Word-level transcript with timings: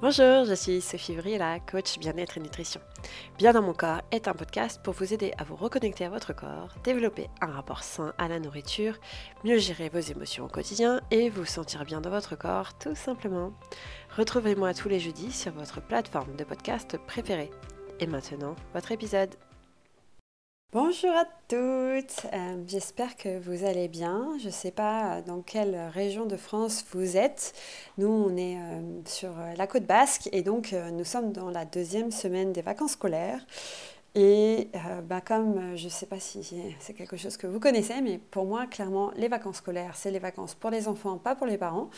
Bonjour, 0.00 0.44
je 0.44 0.54
suis 0.54 0.80
Sophie 0.80 1.16
la 1.16 1.58
coach 1.58 1.98
bien-être 1.98 2.38
et 2.38 2.40
nutrition. 2.40 2.80
Bien 3.36 3.52
dans 3.52 3.62
mon 3.62 3.72
corps 3.72 4.00
est 4.12 4.28
un 4.28 4.32
podcast 4.32 4.80
pour 4.80 4.94
vous 4.94 5.12
aider 5.12 5.32
à 5.38 5.42
vous 5.42 5.56
reconnecter 5.56 6.04
à 6.04 6.08
votre 6.08 6.32
corps, 6.32 6.72
développer 6.84 7.26
un 7.40 7.48
rapport 7.48 7.82
sain 7.82 8.14
à 8.16 8.28
la 8.28 8.38
nourriture, 8.38 8.94
mieux 9.42 9.58
gérer 9.58 9.88
vos 9.88 9.98
émotions 9.98 10.44
au 10.44 10.48
quotidien 10.48 11.00
et 11.10 11.30
vous 11.30 11.44
sentir 11.44 11.84
bien 11.84 12.00
dans 12.00 12.10
votre 12.10 12.36
corps 12.36 12.78
tout 12.78 12.94
simplement. 12.94 13.52
Retrouvez-moi 14.16 14.72
tous 14.72 14.88
les 14.88 15.00
jeudis 15.00 15.32
sur 15.32 15.50
votre 15.50 15.82
plateforme 15.82 16.36
de 16.36 16.44
podcast 16.44 16.96
préférée. 17.08 17.50
Et 17.98 18.06
maintenant, 18.06 18.54
votre 18.74 18.92
épisode. 18.92 19.34
Bonjour 20.70 21.12
à 21.12 21.24
toutes, 21.48 22.26
euh, 22.34 22.62
j'espère 22.66 23.16
que 23.16 23.38
vous 23.38 23.64
allez 23.64 23.88
bien. 23.88 24.36
Je 24.38 24.48
ne 24.48 24.50
sais 24.50 24.70
pas 24.70 25.22
dans 25.22 25.40
quelle 25.40 25.74
région 25.94 26.26
de 26.26 26.36
France 26.36 26.84
vous 26.92 27.16
êtes. 27.16 27.54
Nous, 27.96 28.06
on 28.06 28.36
est 28.36 28.58
euh, 28.58 29.00
sur 29.06 29.30
la 29.56 29.66
côte 29.66 29.86
basque 29.86 30.28
et 30.30 30.42
donc 30.42 30.74
euh, 30.74 30.90
nous 30.90 31.04
sommes 31.04 31.32
dans 31.32 31.48
la 31.48 31.64
deuxième 31.64 32.10
semaine 32.10 32.52
des 32.52 32.60
vacances 32.60 32.92
scolaires. 32.92 33.40
Et 34.20 34.68
euh, 34.74 35.00
bah, 35.00 35.20
comme 35.20 35.58
euh, 35.58 35.76
je 35.76 35.84
ne 35.84 35.90
sais 35.90 36.06
pas 36.06 36.18
si 36.18 36.42
c'est 36.80 36.92
quelque 36.92 37.16
chose 37.16 37.36
que 37.36 37.46
vous 37.46 37.60
connaissez, 37.60 38.00
mais 38.00 38.18
pour 38.18 38.46
moi, 38.46 38.66
clairement, 38.66 39.12
les 39.14 39.28
vacances 39.28 39.58
scolaires, 39.58 39.92
c'est 39.94 40.10
les 40.10 40.18
vacances 40.18 40.56
pour 40.56 40.70
les 40.70 40.88
enfants, 40.88 41.18
pas 41.18 41.36
pour 41.36 41.46
les 41.46 41.56
parents. 41.56 41.88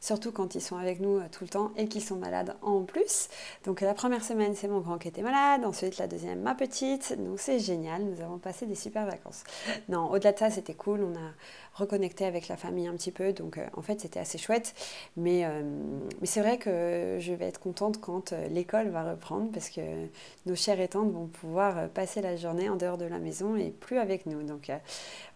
Surtout 0.00 0.32
quand 0.32 0.56
ils 0.56 0.60
sont 0.60 0.76
avec 0.76 0.98
nous 0.98 1.18
euh, 1.18 1.28
tout 1.30 1.44
le 1.44 1.48
temps 1.48 1.70
et 1.76 1.86
qu'ils 1.86 2.02
sont 2.02 2.16
malades 2.16 2.56
en 2.62 2.82
plus. 2.82 3.28
Donc 3.64 3.82
la 3.82 3.94
première 3.94 4.24
semaine, 4.24 4.56
c'est 4.56 4.66
mon 4.66 4.80
grand 4.80 4.98
qui 4.98 5.06
était 5.06 5.22
malade. 5.22 5.64
Ensuite, 5.64 5.98
la 5.98 6.08
deuxième, 6.08 6.40
ma 6.40 6.56
petite. 6.56 7.16
Donc 7.16 7.38
c'est 7.38 7.60
génial. 7.60 8.02
Nous 8.02 8.20
avons 8.20 8.38
passé 8.38 8.66
des 8.66 8.74
super 8.74 9.06
vacances. 9.06 9.44
Non, 9.88 10.10
au-delà 10.10 10.32
de 10.32 10.38
ça, 10.40 10.50
c'était 10.50 10.74
cool. 10.74 11.04
On 11.04 11.14
a 11.14 11.30
reconnecté 11.74 12.24
avec 12.24 12.48
la 12.48 12.56
famille 12.56 12.86
un 12.86 12.94
petit 12.94 13.12
peu. 13.12 13.32
Donc 13.32 13.58
en 13.74 13.82
fait, 13.82 14.00
c'était 14.00 14.20
assez 14.20 14.38
chouette. 14.38 14.74
Mais, 15.16 15.44
mais 16.20 16.26
c'est 16.26 16.40
vrai 16.40 16.58
que 16.58 17.18
je 17.20 17.32
vais 17.32 17.46
être 17.46 17.60
contente 17.60 18.00
quand 18.00 18.32
l'école 18.50 18.88
va 18.88 19.10
reprendre 19.10 19.50
parce 19.52 19.70
que 19.70 19.80
nos 20.46 20.54
chères 20.54 20.80
étantes 20.80 21.12
vont 21.12 21.26
pouvoir 21.26 21.78
euh, 21.78 21.86
passer 21.88 22.20
la 22.20 22.36
journée 22.36 22.68
en 22.68 22.76
dehors 22.76 22.98
de 22.98 23.04
la 23.04 23.18
maison 23.18 23.56
et 23.56 23.70
plus 23.70 23.98
avec 23.98 24.26
nous. 24.26 24.42
Donc 24.42 24.70
euh, 24.70 24.76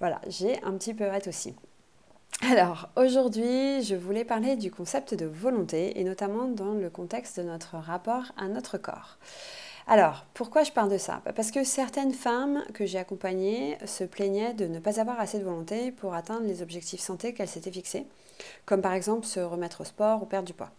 voilà, 0.01 0.21
j'ai 0.29 0.63
un 0.63 0.73
petit 0.73 0.95
peu 0.95 1.05
hâte 1.05 1.29
aussi. 1.29 1.55
Alors 2.43 2.89
aujourd'hui, 2.97 3.83
je 3.83 3.95
voulais 3.95 4.25
parler 4.25 4.57
du 4.57 4.71
concept 4.71 5.15
de 5.15 5.27
volonté 5.27 5.99
et 6.01 6.05
notamment 6.05 6.47
dans 6.47 6.73
le 6.73 6.91
contexte 6.91 7.39
de 7.39 7.45
notre 7.45 7.77
rapport 7.77 8.33
à 8.37 8.49
notre 8.49 8.77
corps. 8.77 9.19
Alors, 9.87 10.25
pourquoi 10.33 10.63
je 10.63 10.73
parle 10.73 10.91
de 10.91 10.99
ça? 10.99 11.21
Bah, 11.25 11.33
Parce 11.35 11.51
que 11.51 11.63
certaines 11.63 12.15
femmes 12.15 12.65
que 12.73 12.87
j'ai 12.87 12.99
accompagnées 12.99 13.77
se 13.85 14.05
plaignaient 14.05 14.55
de 14.55 14.67
ne 14.67 14.79
pas 14.79 15.01
avoir 15.01 15.21
assez 15.21 15.39
de 15.39 15.45
volonté 15.45 15.93
pour 15.93 16.15
atteindre 16.15 16.47
les 16.47 16.63
objectifs 16.63 17.01
santé 17.01 17.35
qu'elles 17.35 17.49
s'étaient 17.49 17.71
fixés, 17.71 18.07
comme 18.65 18.81
par 18.81 18.95
exemple 18.95 19.27
se 19.27 19.41
remettre 19.41 19.83
au 19.83 19.85
sport 19.85 20.23
ou 20.23 20.27
perdre 20.27 20.47
du 20.47 20.55
poids 20.55 20.71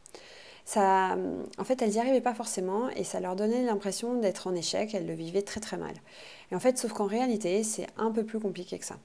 en 0.75 1.63
fait, 1.63 1.81
elles 1.81 1.91
n'y 1.91 1.99
arrivaient 1.99 2.21
pas 2.21 2.33
forcément 2.33 2.89
et 2.89 3.03
ça 3.03 3.19
leur 3.19 3.35
donnait 3.35 3.63
l'impression 3.63 4.15
d'être 4.15 4.47
en 4.47 4.55
échec, 4.55 4.93
elles 4.93 5.05
le 5.05 5.13
vivaient 5.13 5.41
très 5.41 5.59
très 5.59 5.77
mal. 5.77 5.93
Et 6.51 6.55
en 6.55 6.59
fait, 6.59 6.77
sauf 6.77 6.93
qu'en 6.93 7.05
réalité, 7.05 7.63
c'est 7.63 7.87
un 7.97 8.11
peu 8.11 8.23
plus 8.23 8.39
compliqué 8.39 8.79
que 8.79 8.85
ça. 8.85 8.97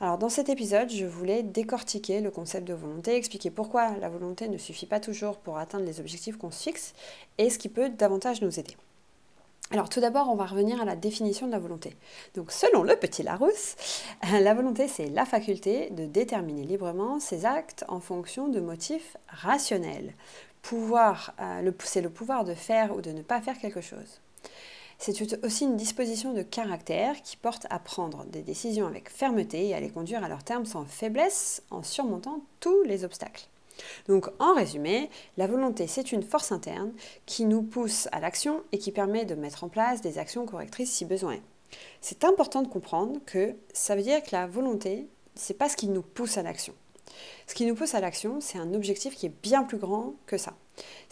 Alors 0.00 0.18
dans 0.18 0.30
cet 0.30 0.48
épisode, 0.48 0.90
je 0.90 1.04
voulais 1.04 1.42
décortiquer 1.42 2.20
le 2.20 2.30
concept 2.30 2.66
de 2.66 2.74
volonté, 2.74 3.16
expliquer 3.16 3.50
pourquoi 3.50 3.96
la 3.98 4.08
volonté 4.08 4.48
ne 4.48 4.56
suffit 4.56 4.86
pas 4.86 4.98
toujours 4.98 5.36
pour 5.36 5.58
atteindre 5.58 5.84
les 5.84 6.00
objectifs 6.00 6.38
qu'on 6.38 6.50
se 6.50 6.62
fixe 6.62 6.94
et 7.36 7.50
ce 7.50 7.58
qui 7.58 7.68
peut 7.68 7.90
davantage 7.90 8.40
nous 8.40 8.58
aider. 8.58 8.76
Alors 9.72 9.88
tout 9.88 10.00
d'abord, 10.00 10.28
on 10.28 10.34
va 10.34 10.46
revenir 10.46 10.80
à 10.80 10.84
la 10.84 10.96
définition 10.96 11.46
de 11.46 11.52
la 11.52 11.60
volonté. 11.60 11.96
Donc 12.34 12.50
selon 12.50 12.82
le 12.82 12.96
petit 12.96 13.22
Larousse, 13.22 13.76
la 14.40 14.54
volonté, 14.54 14.88
c'est 14.88 15.06
la 15.06 15.24
faculté 15.24 15.90
de 15.90 16.06
déterminer 16.06 16.64
librement 16.64 17.20
ses 17.20 17.46
actes 17.46 17.84
en 17.88 18.00
fonction 18.00 18.48
de 18.48 18.60
motifs 18.60 19.16
rationnels 19.28 20.14
pouvoir, 20.62 21.34
euh, 21.40 21.70
c'est 21.84 22.02
le 22.02 22.10
pouvoir 22.10 22.44
de 22.44 22.54
faire 22.54 22.94
ou 22.96 23.00
de 23.00 23.10
ne 23.10 23.22
pas 23.22 23.40
faire 23.40 23.58
quelque 23.58 23.80
chose. 23.80 24.20
C'est 24.98 25.44
aussi 25.44 25.64
une 25.64 25.76
disposition 25.76 26.34
de 26.34 26.42
caractère 26.42 27.22
qui 27.22 27.36
porte 27.38 27.66
à 27.70 27.78
prendre 27.78 28.24
des 28.26 28.42
décisions 28.42 28.86
avec 28.86 29.08
fermeté 29.08 29.68
et 29.68 29.74
à 29.74 29.80
les 29.80 29.88
conduire 29.88 30.22
à 30.22 30.28
leur 30.28 30.44
terme 30.44 30.66
sans 30.66 30.84
faiblesse 30.84 31.62
en 31.70 31.82
surmontant 31.82 32.42
tous 32.60 32.82
les 32.82 33.04
obstacles. 33.04 33.49
Donc 34.08 34.28
en 34.38 34.54
résumé, 34.54 35.10
la 35.36 35.46
volonté, 35.46 35.86
c'est 35.86 36.12
une 36.12 36.22
force 36.22 36.52
interne 36.52 36.92
qui 37.26 37.44
nous 37.44 37.62
pousse 37.62 38.08
à 38.12 38.20
l'action 38.20 38.62
et 38.72 38.78
qui 38.78 38.92
permet 38.92 39.24
de 39.24 39.34
mettre 39.34 39.64
en 39.64 39.68
place 39.68 40.00
des 40.00 40.18
actions 40.18 40.46
correctrices 40.46 40.92
si 40.92 41.04
besoin 41.04 41.36
C'est 42.00 42.24
important 42.24 42.62
de 42.62 42.68
comprendre 42.68 43.20
que 43.26 43.54
ça 43.72 43.96
veut 43.96 44.02
dire 44.02 44.22
que 44.22 44.30
la 44.32 44.46
volonté, 44.46 45.08
c'est 45.34 45.54
pas 45.54 45.68
ce 45.68 45.76
qui 45.76 45.88
nous 45.88 46.02
pousse 46.02 46.38
à 46.38 46.42
l'action. 46.42 46.74
Ce 47.46 47.54
qui 47.54 47.66
nous 47.66 47.74
pousse 47.74 47.94
à 47.94 48.00
l'action, 48.00 48.40
c'est 48.40 48.58
un 48.58 48.74
objectif 48.74 49.16
qui 49.16 49.26
est 49.26 49.42
bien 49.42 49.64
plus 49.64 49.78
grand 49.78 50.14
que 50.26 50.38
ça. 50.38 50.54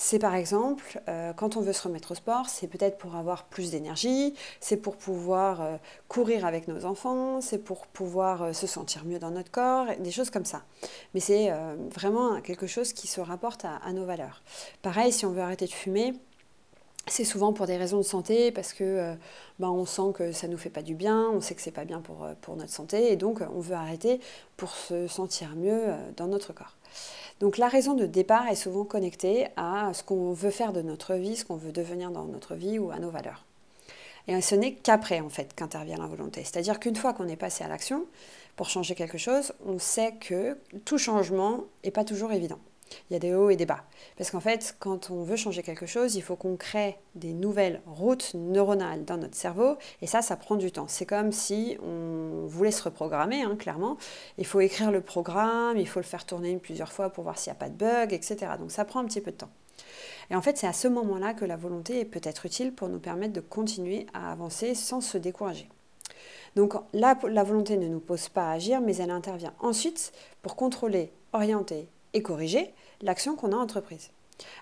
C'est 0.00 0.20
par 0.20 0.36
exemple, 0.36 1.02
euh, 1.08 1.32
quand 1.32 1.56
on 1.56 1.60
veut 1.60 1.72
se 1.72 1.82
remettre 1.82 2.12
au 2.12 2.14
sport, 2.14 2.48
c'est 2.48 2.68
peut-être 2.68 2.98
pour 2.98 3.16
avoir 3.16 3.44
plus 3.44 3.72
d'énergie, 3.72 4.32
c'est 4.60 4.76
pour 4.76 4.96
pouvoir 4.96 5.60
euh, 5.60 5.76
courir 6.06 6.46
avec 6.46 6.68
nos 6.68 6.84
enfants, 6.84 7.40
c'est 7.40 7.58
pour 7.58 7.88
pouvoir 7.88 8.42
euh, 8.42 8.52
se 8.52 8.68
sentir 8.68 9.04
mieux 9.04 9.18
dans 9.18 9.32
notre 9.32 9.50
corps, 9.50 9.86
des 9.98 10.12
choses 10.12 10.30
comme 10.30 10.44
ça. 10.44 10.62
Mais 11.14 11.20
c'est 11.20 11.50
vraiment 11.94 12.40
quelque 12.40 12.66
chose 12.66 12.92
qui 12.92 13.06
se 13.08 13.20
rapporte 13.20 13.64
à 13.64 13.92
nos 13.92 14.04
valeurs. 14.04 14.42
Pareil, 14.82 15.12
si 15.12 15.26
on 15.26 15.32
veut 15.32 15.42
arrêter 15.42 15.66
de 15.66 15.72
fumer, 15.72 16.14
c'est 17.06 17.24
souvent 17.24 17.52
pour 17.52 17.66
des 17.66 17.76
raisons 17.76 17.98
de 17.98 18.02
santé, 18.02 18.52
parce 18.52 18.72
que 18.72 19.14
ben, 19.58 19.68
on 19.68 19.84
sent 19.84 20.12
que 20.14 20.32
ça 20.32 20.46
ne 20.46 20.52
nous 20.52 20.58
fait 20.58 20.70
pas 20.70 20.82
du 20.82 20.94
bien, 20.94 21.28
on 21.30 21.40
sait 21.40 21.54
que 21.54 21.62
c'est 21.62 21.70
pas 21.70 21.84
bien 21.84 22.00
pour, 22.00 22.28
pour 22.40 22.56
notre 22.56 22.72
santé, 22.72 23.12
et 23.12 23.16
donc 23.16 23.40
on 23.54 23.60
veut 23.60 23.74
arrêter 23.74 24.20
pour 24.56 24.70
se 24.70 25.08
sentir 25.08 25.56
mieux 25.56 25.86
dans 26.16 26.26
notre 26.26 26.52
corps. 26.52 26.76
Donc 27.40 27.56
la 27.56 27.68
raison 27.68 27.94
de 27.94 28.06
départ 28.06 28.48
est 28.48 28.56
souvent 28.56 28.84
connectée 28.84 29.46
à 29.56 29.92
ce 29.94 30.02
qu'on 30.02 30.32
veut 30.32 30.50
faire 30.50 30.72
de 30.72 30.82
notre 30.82 31.14
vie, 31.14 31.36
ce 31.36 31.44
qu'on 31.44 31.56
veut 31.56 31.72
devenir 31.72 32.10
dans 32.10 32.24
notre 32.24 32.54
vie 32.54 32.78
ou 32.78 32.90
à 32.90 32.98
nos 32.98 33.10
valeurs. 33.10 33.44
Et 34.26 34.40
ce 34.40 34.54
n'est 34.54 34.74
qu'après 34.74 35.20
en 35.20 35.28
fait 35.28 35.54
qu'intervient 35.54 35.96
la 35.96 36.06
volonté. 36.06 36.42
C'est-à-dire 36.44 36.80
qu'une 36.80 36.96
fois 36.96 37.14
qu'on 37.14 37.28
est 37.28 37.36
passé 37.36 37.64
à 37.64 37.68
l'action 37.68 38.04
pour 38.56 38.68
changer 38.68 38.94
quelque 38.94 39.18
chose, 39.18 39.52
on 39.64 39.78
sait 39.78 40.14
que 40.20 40.58
tout 40.84 40.98
changement 40.98 41.64
n'est 41.84 41.90
pas 41.90 42.04
toujours 42.04 42.32
évident. 42.32 42.58
Il 43.10 43.14
y 43.14 43.16
a 43.16 43.18
des 43.18 43.34
hauts 43.34 43.50
et 43.50 43.56
des 43.56 43.66
bas. 43.66 43.84
Parce 44.16 44.30
qu'en 44.30 44.40
fait, 44.40 44.76
quand 44.78 45.10
on 45.10 45.22
veut 45.22 45.36
changer 45.36 45.62
quelque 45.62 45.86
chose, 45.86 46.16
il 46.16 46.22
faut 46.22 46.36
qu'on 46.36 46.56
crée 46.56 46.98
des 47.14 47.32
nouvelles 47.32 47.80
routes 47.86 48.32
neuronales 48.34 49.04
dans 49.04 49.16
notre 49.16 49.34
cerveau. 49.34 49.76
Et 50.02 50.06
ça, 50.06 50.22
ça 50.22 50.36
prend 50.36 50.56
du 50.56 50.70
temps. 50.72 50.86
C'est 50.88 51.06
comme 51.06 51.32
si 51.32 51.76
on 51.82 52.46
voulait 52.46 52.70
se 52.70 52.82
reprogrammer, 52.82 53.42
hein, 53.42 53.56
clairement. 53.56 53.96
Il 54.38 54.46
faut 54.46 54.60
écrire 54.60 54.90
le 54.90 55.00
programme, 55.00 55.76
il 55.76 55.88
faut 55.88 56.00
le 56.00 56.04
faire 56.04 56.24
tourner 56.24 56.56
plusieurs 56.56 56.92
fois 56.92 57.10
pour 57.10 57.24
voir 57.24 57.38
s'il 57.38 57.52
n'y 57.52 57.56
a 57.56 57.60
pas 57.60 57.68
de 57.68 57.76
bug, 57.76 58.12
etc. 58.12 58.52
Donc 58.58 58.72
ça 58.72 58.84
prend 58.84 59.00
un 59.00 59.04
petit 59.04 59.20
peu 59.20 59.30
de 59.30 59.36
temps. 59.36 59.50
Et 60.30 60.34
en 60.34 60.42
fait, 60.42 60.58
c'est 60.58 60.66
à 60.66 60.72
ce 60.72 60.88
moment-là 60.88 61.34
que 61.34 61.44
la 61.44 61.56
volonté 61.56 62.04
peut 62.04 62.20
être 62.22 62.46
utile 62.46 62.74
pour 62.74 62.88
nous 62.88 62.98
permettre 62.98 63.32
de 63.32 63.40
continuer 63.40 64.06
à 64.12 64.30
avancer 64.32 64.74
sans 64.74 65.00
se 65.00 65.16
décourager. 65.16 65.68
Donc 66.56 66.74
la 66.92 67.14
volonté 67.44 67.76
ne 67.76 67.88
nous 67.88 68.00
pose 68.00 68.28
pas 68.28 68.50
à 68.50 68.52
agir, 68.52 68.80
mais 68.80 68.96
elle 68.96 69.10
intervient 69.10 69.54
ensuite 69.60 70.12
pour 70.42 70.56
contrôler, 70.56 71.12
orienter 71.32 71.88
et 72.14 72.22
corriger 72.22 72.72
l'action 73.02 73.36
qu'on 73.36 73.52
a 73.52 73.56
entreprise. 73.56 74.10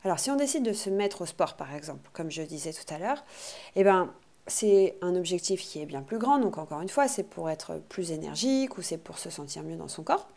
Alors 0.05 0.19
si 0.19 0.31
on 0.31 0.37
décide 0.37 0.62
de 0.62 0.73
se 0.73 0.91
mettre 0.91 1.23
au 1.23 1.27
sport 1.27 1.55
par 1.55 1.75
exemple, 1.75 2.09
comme 2.12 2.31
je 2.31 2.43
disais 2.43 2.73
tout 2.73 2.95
à 2.95 2.99
l'heure, 2.99 3.25
eh 3.75 3.84
ben, 3.84 4.12
c'est 4.47 4.97
un 5.03 5.17
objectif 5.17 5.61
qui 5.61 5.81
est 5.81 5.87
bien 5.87 6.03
plus 6.03 6.19
grand, 6.19 6.39
donc 6.39 6.59
encore 6.59 6.81
une 6.81 6.89
fois, 6.89 7.09
c'est 7.09 7.25
pour 7.25 7.51
être 7.51 7.81
plus 7.89 8.12
énergique 8.12 8.79
ou 8.79 8.83
c'est 8.83 8.99
pour 8.99 9.19
se 9.19 9.31
sentir 9.31 9.62
mieux 9.65 9.77
dans 9.77 9.89
son 9.89 10.03
corps. 10.03 10.29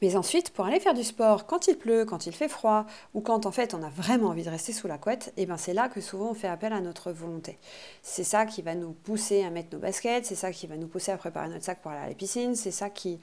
Mais 0.00 0.16
ensuite, 0.16 0.50
pour 0.50 0.66
aller 0.66 0.80
faire 0.80 0.94
du 0.94 1.04
sport 1.04 1.46
quand 1.46 1.68
il 1.68 1.76
pleut, 1.76 2.04
quand 2.04 2.26
il 2.26 2.32
fait 2.32 2.48
froid, 2.48 2.84
ou 3.14 3.20
quand 3.20 3.46
en 3.46 3.52
fait 3.52 3.74
on 3.74 3.82
a 3.82 3.88
vraiment 3.88 4.28
envie 4.28 4.42
de 4.42 4.50
rester 4.50 4.72
sous 4.72 4.88
la 4.88 4.98
couette, 4.98 5.32
et 5.36 5.42
eh 5.42 5.46
ben 5.46 5.56
c'est 5.56 5.72
là 5.72 5.88
que 5.88 6.00
souvent 6.00 6.30
on 6.30 6.34
fait 6.34 6.48
appel 6.48 6.72
à 6.72 6.80
notre 6.80 7.12
volonté. 7.12 7.58
C'est 8.02 8.24
ça 8.24 8.44
qui 8.44 8.62
va 8.62 8.74
nous 8.74 8.92
pousser 8.92 9.44
à 9.44 9.50
mettre 9.50 9.68
nos 9.72 9.80
baskets, 9.80 10.26
c'est 10.26 10.34
ça 10.34 10.52
qui 10.52 10.66
va 10.66 10.76
nous 10.76 10.88
pousser 10.88 11.12
à 11.12 11.16
préparer 11.16 11.48
notre 11.48 11.64
sac 11.64 11.80
pour 11.80 11.92
aller 11.92 12.00
à 12.00 12.08
la 12.08 12.14
piscine, 12.14 12.56
c'est 12.56 12.72
ça 12.72 12.90
qui, 12.90 13.20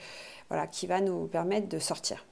voilà, 0.50 0.68
qui 0.68 0.88
va 0.88 1.02
nous 1.02 1.28
permettre 1.28 1.68
de 1.68 1.80
sortir. 1.80 2.26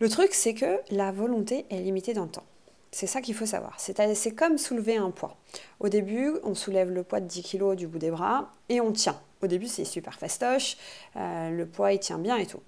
Le 0.00 0.08
truc, 0.08 0.32
c'est 0.32 0.54
que 0.54 0.80
la 0.90 1.12
volonté 1.12 1.66
est 1.68 1.80
limitée 1.80 2.14
dans 2.14 2.24
le 2.24 2.30
temps. 2.30 2.46
C'est 2.90 3.06
ça 3.06 3.20
qu'il 3.20 3.34
faut 3.34 3.44
savoir. 3.44 3.74
C'est 3.78 4.34
comme 4.34 4.56
soulever 4.56 4.96
un 4.96 5.10
poids. 5.10 5.36
Au 5.78 5.90
début, 5.90 6.32
on 6.42 6.54
soulève 6.54 6.90
le 6.90 7.02
poids 7.02 7.20
de 7.20 7.26
10 7.26 7.42
kg 7.42 7.74
du 7.76 7.86
bout 7.86 7.98
des 7.98 8.10
bras 8.10 8.50
et 8.70 8.80
on 8.80 8.92
tient. 8.92 9.20
Au 9.42 9.46
début, 9.46 9.66
c'est 9.66 9.84
super 9.84 10.18
fastoche, 10.18 10.78
euh, 11.16 11.50
le 11.50 11.66
poids 11.66 11.92
il 11.92 12.00
tient 12.00 12.18
bien 12.18 12.36
et 12.36 12.46
tout. 12.46 12.60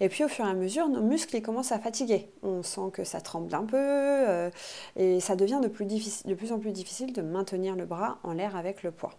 Et 0.00 0.08
puis 0.08 0.24
au 0.24 0.28
fur 0.28 0.44
et 0.44 0.48
à 0.48 0.52
mesure, 0.52 0.88
nos 0.88 1.00
muscles 1.00 1.36
ils 1.36 1.42
commencent 1.42 1.72
à 1.72 1.78
fatiguer. 1.78 2.28
On 2.42 2.64
sent 2.64 2.90
que 2.92 3.04
ça 3.04 3.20
tremble 3.20 3.54
un 3.54 3.64
peu 3.64 3.76
euh, 3.78 4.50
et 4.96 5.20
ça 5.20 5.36
devient 5.36 5.60
de 5.62 5.68
plus, 5.68 5.86
de 5.86 6.34
plus 6.34 6.52
en 6.52 6.58
plus 6.58 6.72
difficile 6.72 7.12
de 7.12 7.22
maintenir 7.22 7.76
le 7.76 7.86
bras 7.86 8.18
en 8.24 8.32
l'air 8.32 8.56
avec 8.56 8.82
le 8.82 8.90
poids. 8.90 9.14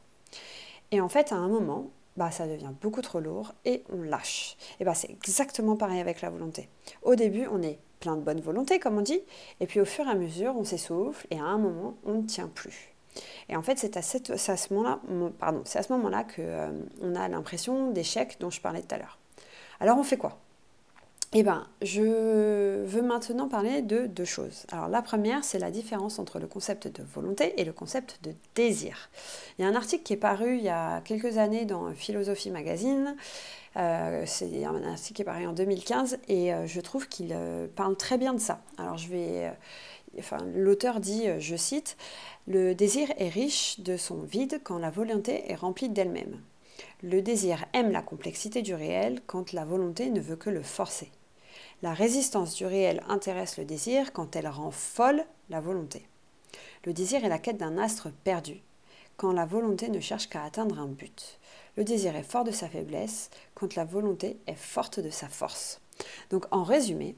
Et 0.91 0.99
en 0.99 1.07
fait, 1.09 1.31
à 1.31 1.35
un 1.35 1.47
moment, 1.47 1.89
ça 2.29 2.45
devient 2.45 2.71
beaucoup 2.81 3.01
trop 3.01 3.19
lourd 3.19 3.53
et 3.65 3.83
on 3.91 4.03
lâche. 4.03 4.57
Et 4.79 4.83
bah, 4.83 4.93
c'est 4.93 5.09
exactement 5.09 5.75
pareil 5.75 5.99
avec 5.99 6.21
la 6.21 6.29
volonté. 6.29 6.69
Au 7.01 7.15
début, 7.15 7.47
on 7.51 7.61
est 7.63 7.79
plein 7.99 8.17
de 8.17 8.21
bonne 8.21 8.41
volonté, 8.41 8.79
comme 8.79 8.97
on 8.97 9.01
dit, 9.01 9.21
et 9.59 9.67
puis 9.67 9.79
au 9.79 9.85
fur 9.85 10.05
et 10.05 10.09
à 10.09 10.15
mesure, 10.15 10.55
on 10.57 10.63
s'essouffle 10.63 11.25
et 11.31 11.39
à 11.39 11.43
un 11.43 11.57
moment, 11.57 11.95
on 12.03 12.15
ne 12.15 12.27
tient 12.27 12.47
plus. 12.47 12.93
Et 13.49 13.55
en 13.55 13.61
fait, 13.61 13.77
c'est 13.77 13.97
à, 13.97 14.01
ce 14.01 14.73
moment-là, 14.73 14.99
pardon, 15.39 15.61
c'est 15.65 15.79
à 15.79 15.83
ce 15.83 15.93
moment-là 15.93 16.23
que 16.23 16.41
euh, 16.41 17.15
a 17.15 17.27
l'impression 17.27 17.91
d'échec 17.91 18.37
dont 18.39 18.49
je 18.49 18.61
parlais 18.61 18.81
tout 18.81 18.95
à 18.95 18.97
l'heure. 18.97 19.19
Alors, 19.79 19.97
on 19.97 20.03
fait 20.03 20.17
quoi? 20.17 20.40
Eh 21.33 21.43
ben, 21.43 21.65
je 21.81 22.83
veux 22.83 23.01
maintenant 23.01 23.47
parler 23.47 23.81
de 23.81 24.05
deux 24.05 24.25
choses. 24.25 24.65
Alors 24.69 24.89
la 24.89 25.01
première, 25.01 25.45
c'est 25.45 25.59
la 25.59 25.71
différence 25.71 26.19
entre 26.19 26.39
le 26.39 26.47
concept 26.47 26.89
de 26.89 27.03
volonté 27.03 27.53
et 27.57 27.63
le 27.63 27.71
concept 27.71 28.19
de 28.23 28.33
désir. 28.53 29.09
Il 29.57 29.61
y 29.61 29.65
a 29.65 29.69
un 29.69 29.75
article 29.75 30.03
qui 30.03 30.11
est 30.11 30.17
paru 30.17 30.57
il 30.57 30.63
y 30.63 30.69
a 30.69 30.99
quelques 30.99 31.37
années 31.37 31.63
dans 31.63 31.93
Philosophie 31.93 32.51
Magazine. 32.51 33.15
Euh, 33.77 34.23
c'est 34.25 34.65
un 34.65 34.83
article 34.83 35.13
qui 35.13 35.21
est 35.21 35.25
paru 35.25 35.47
en 35.47 35.53
2015 35.53 36.17
et 36.27 36.53
euh, 36.53 36.67
je 36.67 36.81
trouve 36.81 37.07
qu'il 37.07 37.31
euh, 37.31 37.65
parle 37.77 37.95
très 37.95 38.17
bien 38.17 38.33
de 38.33 38.41
ça. 38.41 38.61
Alors 38.77 38.97
je 38.97 39.07
vais, 39.07 39.53
enfin, 40.19 40.37
l'auteur 40.53 40.99
dit, 40.99 41.27
je 41.39 41.55
cite, 41.55 41.95
le 42.45 42.75
désir 42.75 43.07
est 43.17 43.29
riche 43.29 43.79
de 43.79 43.95
son 43.95 44.17
vide 44.23 44.59
quand 44.65 44.79
la 44.79 44.89
volonté 44.89 45.49
est 45.49 45.55
remplie 45.55 45.87
d'elle-même. 45.87 46.41
Le 47.03 47.21
désir 47.21 47.63
aime 47.71 47.91
la 47.91 48.01
complexité 48.01 48.61
du 48.61 48.75
réel 48.75 49.21
quand 49.27 49.53
la 49.53 49.63
volonté 49.63 50.09
ne 50.09 50.19
veut 50.19 50.35
que 50.35 50.49
le 50.49 50.61
forcer. 50.61 51.09
La 51.83 51.95
résistance 51.95 52.53
du 52.53 52.67
réel 52.67 53.01
intéresse 53.09 53.57
le 53.57 53.65
désir 53.65 54.13
quand 54.13 54.35
elle 54.35 54.47
rend 54.47 54.69
folle 54.69 55.25
la 55.49 55.61
volonté. 55.61 56.05
Le 56.85 56.93
désir 56.93 57.25
est 57.25 57.29
la 57.29 57.39
quête 57.39 57.57
d'un 57.57 57.79
astre 57.79 58.09
perdu, 58.23 58.61
quand 59.17 59.31
la 59.31 59.47
volonté 59.47 59.89
ne 59.89 59.99
cherche 59.99 60.29
qu'à 60.29 60.43
atteindre 60.43 60.77
un 60.77 60.85
but. 60.85 61.39
Le 61.77 61.83
désir 61.83 62.15
est 62.15 62.21
fort 62.21 62.43
de 62.43 62.51
sa 62.51 62.69
faiblesse, 62.69 63.31
quand 63.55 63.73
la 63.73 63.83
volonté 63.83 64.37
est 64.45 64.53
forte 64.53 64.99
de 64.99 65.09
sa 65.09 65.27
force. 65.27 65.81
Donc 66.29 66.45
en 66.51 66.61
résumé, 66.63 67.15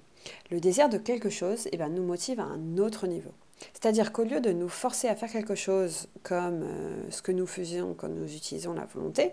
le 0.50 0.62
désir 0.62 0.88
de 0.88 0.98
quelque 0.98 1.30
chose 1.30 1.68
eh 1.74 1.76
ben, 1.76 1.90
nous 1.90 2.04
motive 2.04 2.40
à 2.40 2.44
un 2.44 2.78
autre 2.78 3.06
niveau. 3.06 3.32
C'est-à-dire 3.74 4.14
qu'au 4.14 4.24
lieu 4.24 4.40
de 4.40 4.54
nous 4.54 4.70
forcer 4.70 5.10
à 5.10 5.16
faire 5.18 5.32
quelque 5.32 5.56
chose 5.56 6.08
comme 6.24 6.64
euh, 6.64 7.12
ce 7.12 7.22
que 7.22 7.34
nous 7.34 7.48
faisions 7.48 7.94
quand 7.94 8.08
nous 8.08 8.34
utilisons 8.34 8.74
la 8.74 8.86
volonté, 8.86 9.32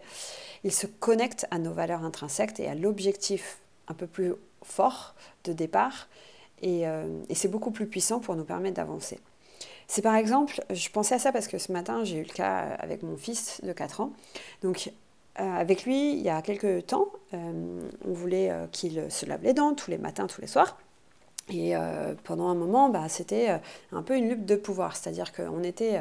il 0.65 0.73
se 0.73 0.89
connecte 0.89 1.47
à 1.53 1.61
nos 1.61 1.73
valeurs 1.73 2.05
intrinsèques 2.05 2.59
et 2.59 2.69
à 2.69 2.75
l'objectif 2.75 3.61
un 3.91 3.95
peu 3.95 4.07
plus 4.07 4.33
fort 4.63 5.15
de 5.45 5.53
départ 5.53 6.09
euh, 6.65 7.23
et, 7.29 7.35
c'est 7.35 7.49
beaucoup 7.49 7.71
plus 7.71 7.87
puissant 7.87 8.21
pour 8.21 8.37
nous 8.37 8.45
permettre 8.45 8.77
d'avancer. 8.77 9.19
C'est 9.87 10.03
par 10.03 10.15
exemple, 10.15 10.63
je 10.71 10.89
pensais 10.91 11.15
à 11.15 11.19
ça 11.19 11.33
parce 11.33 11.49
que 11.49 11.59
ce 11.59 11.73
matin 11.73 12.05
j'ai 12.05 12.19
eu 12.19 12.23
le 12.23 12.33
cas 12.33 12.77
avec 12.79 13.03
mon 13.03 13.17
fils 13.17 13.61
de 13.63 13.73
4 13.73 14.01
ans. 14.01 14.13
Donc 14.63 14.93
euh, 15.41 15.43
avec 15.43 15.85
lui, 15.85 16.13
il 16.13 16.21
y 16.21 16.29
a 16.29 16.43
quelques 16.43 16.87
temps, 16.87 17.09
euh, 17.35 17.81
on 18.05 18.13
voulait 18.13 18.53
qu'il 18.73 19.11
se 19.11 19.27
lave 19.27 19.43
les 19.43 19.53
dents 19.53 19.75
tous 19.75 19.91
les 19.91 19.99
matins, 19.99 20.27
tous 20.27 20.41
les 20.41 20.47
soirs. 20.47 20.79
Et 21.53 21.75
pendant 22.23 22.49
un 22.49 22.55
moment, 22.55 22.91
bah, 22.91 23.09
c'était 23.09 23.59
un 23.91 24.03
peu 24.05 24.17
une 24.17 24.29
lutte 24.29 24.47
de 24.47 24.55
pouvoir. 24.55 24.95
C'est-à-dire 24.95 25.33
qu'on 25.33 25.65
était, 25.65 26.01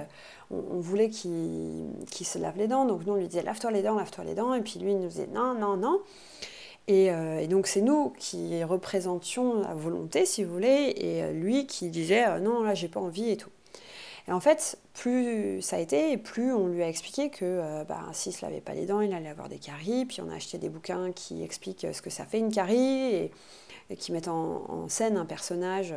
on, 0.51 0.79
voulait 0.79 1.09
qu'il 1.09 1.95
se 2.21 2.37
lave 2.37 2.55
les 2.55 2.67
dents. 2.67 2.85
Donc 2.85 3.03
nous, 3.07 3.13
on 3.13 3.15
lui 3.15 3.27
disait 3.27 3.41
lave-toi 3.41 3.71
les 3.71 3.81
dents, 3.81 3.95
lave-toi 3.95 4.25
les 4.25 4.35
dents. 4.35 4.53
Et 4.53 4.61
puis 4.61 4.77
lui, 4.79 4.91
il 4.91 4.99
nous 4.99 5.07
disait 5.07 5.27
non, 5.33 5.55
non, 5.55 5.75
non. 5.75 6.01
Euh, 6.89 7.39
et, 7.39 7.47
donc 7.47 7.67
c'est 7.67 7.81
nous 7.81 8.13
qui 8.17 8.63
représentions 8.63 9.61
la 9.61 9.73
volonté, 9.73 10.25
si 10.25 10.43
vous 10.43 10.53
voulez, 10.53 10.93
et 10.97 11.23
euh, 11.23 11.31
lui 11.31 11.67
qui 11.67 11.89
disait 11.89 12.27
euh, 12.27 12.39
non, 12.39 12.63
là 12.63 12.73
j'ai 12.73 12.87
pas 12.87 12.99
envie 12.99 13.31
et 13.31 13.37
tout. 13.37 13.49
Et 14.27 14.31
en 14.31 14.39
fait, 14.39 14.77
plus 14.93 15.61
ça 15.61 15.77
a 15.77 15.79
été, 15.79 16.17
plus 16.17 16.53
on 16.53 16.67
lui 16.67 16.83
a 16.83 16.87
expliqué 16.87 17.29
que 17.29 17.83
bah, 17.87 18.01
s'il 18.13 18.31
ne 18.31 18.37
se 18.37 18.45
lavait 18.45 18.61
pas 18.61 18.73
les 18.73 18.85
dents, 18.85 19.01
il 19.01 19.11
allait 19.13 19.29
avoir 19.29 19.49
des 19.49 19.57
caries. 19.57 20.05
Puis 20.05 20.21
on 20.21 20.29
a 20.29 20.35
acheté 20.35 20.59
des 20.59 20.69
bouquins 20.69 21.11
qui 21.11 21.41
expliquent 21.43 21.87
ce 21.91 22.01
que 22.01 22.11
ça 22.11 22.25
fait 22.25 22.37
une 22.37 22.51
carie 22.51 23.31
qui 23.95 24.11
mettent 24.11 24.27
en, 24.27 24.87
scène 24.87 25.17
un 25.17 25.25
personnage 25.25 25.95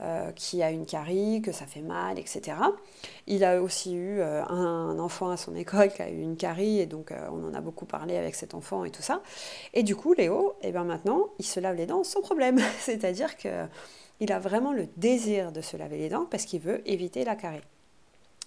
euh, 0.00 0.32
qui 0.32 0.62
a 0.62 0.70
une 0.70 0.86
carie, 0.86 1.40
que 1.40 1.52
ça 1.52 1.66
fait 1.66 1.80
mal, 1.80 2.18
etc. 2.18 2.56
Il 3.26 3.44
a 3.44 3.62
aussi 3.62 3.94
eu 3.94 4.20
euh, 4.20 4.44
un, 4.44 4.98
enfant 4.98 5.30
à 5.30 5.36
son 5.36 5.54
école 5.54 5.90
qui 5.92 6.02
a 6.02 6.10
eu 6.10 6.20
une 6.20 6.36
carie, 6.36 6.80
et 6.80 6.86
donc 6.86 7.12
euh, 7.12 7.28
on 7.30 7.44
en 7.44 7.54
a 7.54 7.60
beaucoup 7.60 7.86
parlé 7.86 8.16
avec 8.16 8.34
cet 8.34 8.54
enfant 8.54 8.84
et 8.84 8.90
tout 8.90 9.02
ça. 9.02 9.22
Et 9.72 9.82
du 9.82 9.94
coup, 9.96 10.12
Léo, 10.12 10.54
eh 10.62 10.72
ben 10.72 10.84
maintenant, 10.84 11.28
il 11.38 11.44
se 11.44 11.60
lave 11.60 11.76
les 11.76 11.86
dents 11.86 12.04
sans 12.04 12.20
problème. 12.20 12.58
C'est-à-dire 12.80 13.36
qu'il 13.36 14.32
a 14.32 14.38
vraiment 14.38 14.72
le 14.72 14.88
désir 14.96 15.52
de 15.52 15.60
se 15.60 15.76
laver 15.76 15.98
les 15.98 16.08
dents 16.08 16.26
parce 16.30 16.44
qu'il 16.44 16.60
veut 16.60 16.82
éviter 16.88 17.24
la 17.24 17.36
carie. 17.36 17.62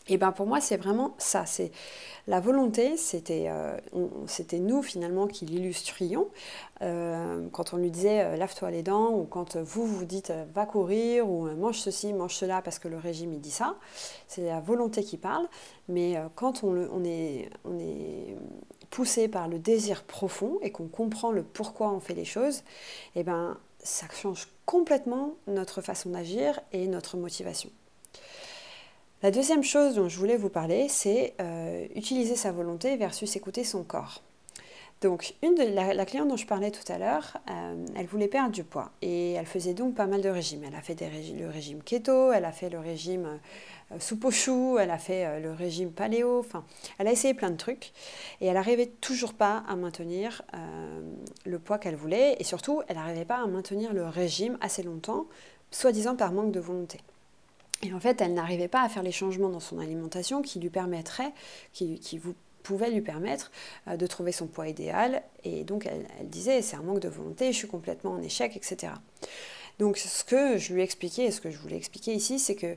Et 0.10 0.18
ben 0.18 0.32
pour 0.32 0.48
moi, 0.48 0.62
c'est 0.62 0.78
vraiment 0.78 1.16
ça. 1.18 1.46
C'est 1.46 1.72
la 2.28 2.40
volonté, 2.40 2.98
c'était 2.98 3.48
euh, 3.50 3.78
nous 4.54 4.82
finalement 4.82 5.28
qui 5.28 5.46
l'illustrions. 5.46 6.28
Euh, 6.82 7.48
quand 7.52 7.74
on 7.74 7.78
lui 7.78 7.92
disait 7.92 8.24
euh, 8.24 8.36
lave-toi 8.38 8.72
les 8.72 8.84
dents, 8.84 9.12
ou 9.12 9.26
quand 9.26 9.58
vous 9.58 9.86
vous 9.86 10.06
dites 10.06 10.34
va 10.54 10.66
courir, 10.66 11.30
ou 11.30 11.48
mange 11.56 11.80
ceci, 11.80 12.14
mange 12.14 12.36
cela, 12.36 12.62
parce 12.62 12.80
que 12.80 12.88
le 12.88 12.98
régime 12.98 13.38
dit 13.40 13.52
ça, 13.52 13.76
c'est 14.28 14.46
la 14.46 14.60
volonté 14.60 15.04
qui 15.04 15.18
parle. 15.18 15.48
Mais 15.90 16.18
quand 16.36 16.64
on, 16.64 17.04
est, 17.06 17.50
poussé 18.90 19.28
par 19.28 19.48
le 19.48 19.60
désir 19.60 20.04
profond 20.04 20.60
et 20.62 20.72
qu'on 20.72 20.88
comprend 20.88 21.32
le 21.32 21.44
pourquoi 21.44 21.92
on 21.92 22.00
fait 22.00 22.14
les 22.14 22.26
choses, 22.26 22.64
et 23.16 23.24
ben 23.24 23.58
ça 23.84 24.06
change 24.14 24.48
complètement 24.66 25.36
notre 25.48 25.82
façon 25.82 26.10
d'agir 26.10 26.60
et 26.74 26.88
notre 26.88 27.16
motivation. 27.16 27.70
La 29.24 29.32
deuxième 29.32 29.64
chose 29.64 29.96
dont 29.96 30.08
je 30.08 30.20
voulais 30.20 30.38
vous 30.38 30.50
parler, 30.50 30.88
c'est 30.90 31.34
euh, 31.42 31.88
utiliser 31.96 32.36
sa 32.36 32.52
volonté 32.52 32.98
versus 32.98 33.36
écouter 33.36 33.64
son 33.64 33.84
corps. 33.84 34.22
Donc, 35.02 35.34
une 35.42 35.56
de 35.56 35.64
la, 35.64 36.06
cliente 36.06 36.28
dont 36.28 36.38
je 36.38 36.46
parlais 36.46 36.70
tout 36.70 36.92
à 36.92 37.00
l'heure, 37.00 37.38
euh, 37.50 37.86
elle 37.96 38.06
voulait 38.06 38.28
perdre 38.28 38.52
du 38.52 38.64
poids 38.64 38.92
et 39.02 39.32
elle 39.34 39.48
faisait 39.48 39.74
donc 39.74 39.96
pas 39.96 40.06
mal 40.06 40.22
de 40.22 40.30
régimes. 40.30 40.64
Elle 40.68 40.76
a 40.76 40.82
fait 40.82 40.96
le 41.36 41.50
régime 41.50 41.82
keto, 41.82 42.32
elle 42.32 42.46
a 42.46 42.52
fait 42.52 42.70
le 42.70 42.78
régime 42.78 43.40
euh, 43.92 44.00
soupe 44.00 44.26
aux 44.26 44.32
choux, 44.32 44.78
elle 44.80 44.92
a 44.92 45.00
fait 45.00 45.40
le 45.40 45.52
régime 45.52 45.92
paléo, 45.92 46.38
enfin, 46.38 46.64
elle 47.00 47.08
a 47.08 47.12
essayé 47.12 47.34
plein 47.34 47.50
de 47.50 47.58
trucs 47.58 47.94
et 48.40 48.46
elle 48.46 48.54
n'arrivait 48.54 48.92
toujours 49.02 49.34
pas 49.34 49.64
à 49.68 49.76
maintenir 49.76 50.44
le 51.46 51.58
poids 51.58 51.80
qu'elle 51.80 51.96
voulait 51.96 52.36
et 52.40 52.44
surtout, 52.44 52.84
elle 52.88 52.98
n'arrivait 52.98 53.26
pas 53.26 53.38
à 53.38 53.48
maintenir 53.48 53.94
le 53.94 54.06
régime 54.06 54.60
assez 54.62 54.84
longtemps, 54.84 55.26
soi-disant 55.72 56.16
par 56.16 56.32
manque 56.32 56.52
de 56.52 56.60
volonté. 56.60 57.00
Et 57.84 57.94
en 57.94 58.00
fait, 58.00 58.22
elle 58.22 58.34
n'arrivait 58.34 58.68
pas 58.68 58.82
à 58.82 58.90
faire 58.90 59.04
les 59.04 59.12
changements 59.12 59.50
dans 59.50 59.60
son 59.60 59.80
alimentation 59.80 60.42
qui 60.42 60.60
lui 60.60 60.70
permettraient, 60.70 61.32
qui, 61.74 62.18
vous 62.18 62.34
pouvaient 62.64 62.90
lui 62.90 63.02
permettre 63.02 63.52
euh, 63.88 63.98
de 63.98 64.08
trouver 64.08 64.32
son 64.32 64.48
poids 64.48 64.68
idéal. 64.68 65.24
Et 65.44 65.64
donc, 65.64 65.86
elle, 65.86 66.06
disait, 66.28 66.62
c'est 66.62 66.76
un 66.76 66.82
manque 66.82 67.00
de 67.00 67.10
volonté, 67.10 67.52
je 67.52 67.58
suis 67.58 67.68
complètement 67.68 68.12
en 68.12 68.22
échec, 68.22 68.58
etc. 68.58 68.94
Donc, 69.80 69.98
ce 69.98 70.24
que 70.24 70.58
je 70.58 70.74
lui 70.74 70.82
expliquais 70.82 71.26
et 71.26 71.32
ce 71.32 71.40
que 71.40 71.52
je 71.52 71.58
voulais 71.58 71.78
expliquer 71.78 72.14
ici, 72.14 72.40
c'est 72.40 72.56
que 72.56 72.76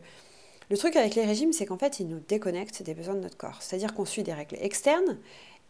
le 0.69 0.77
truc 0.77 0.95
avec 0.97 1.15
les 1.15 1.25
régimes, 1.25 1.53
c'est 1.53 1.67
qu'en 1.67 1.79
fait, 1.79 1.99
ils 1.99 2.07
nous 2.07 2.21
déconnectent 2.21 2.83
des 2.83 2.95
besoins 2.95 3.15
de 3.15 3.21
notre 3.21 3.37
corps. 3.37 3.63
C'est-à-dire 3.63 3.95
qu'on 3.95 4.05
suit 4.05 4.23
des 4.23 4.35
règles 4.35 4.57
externes 4.61 5.19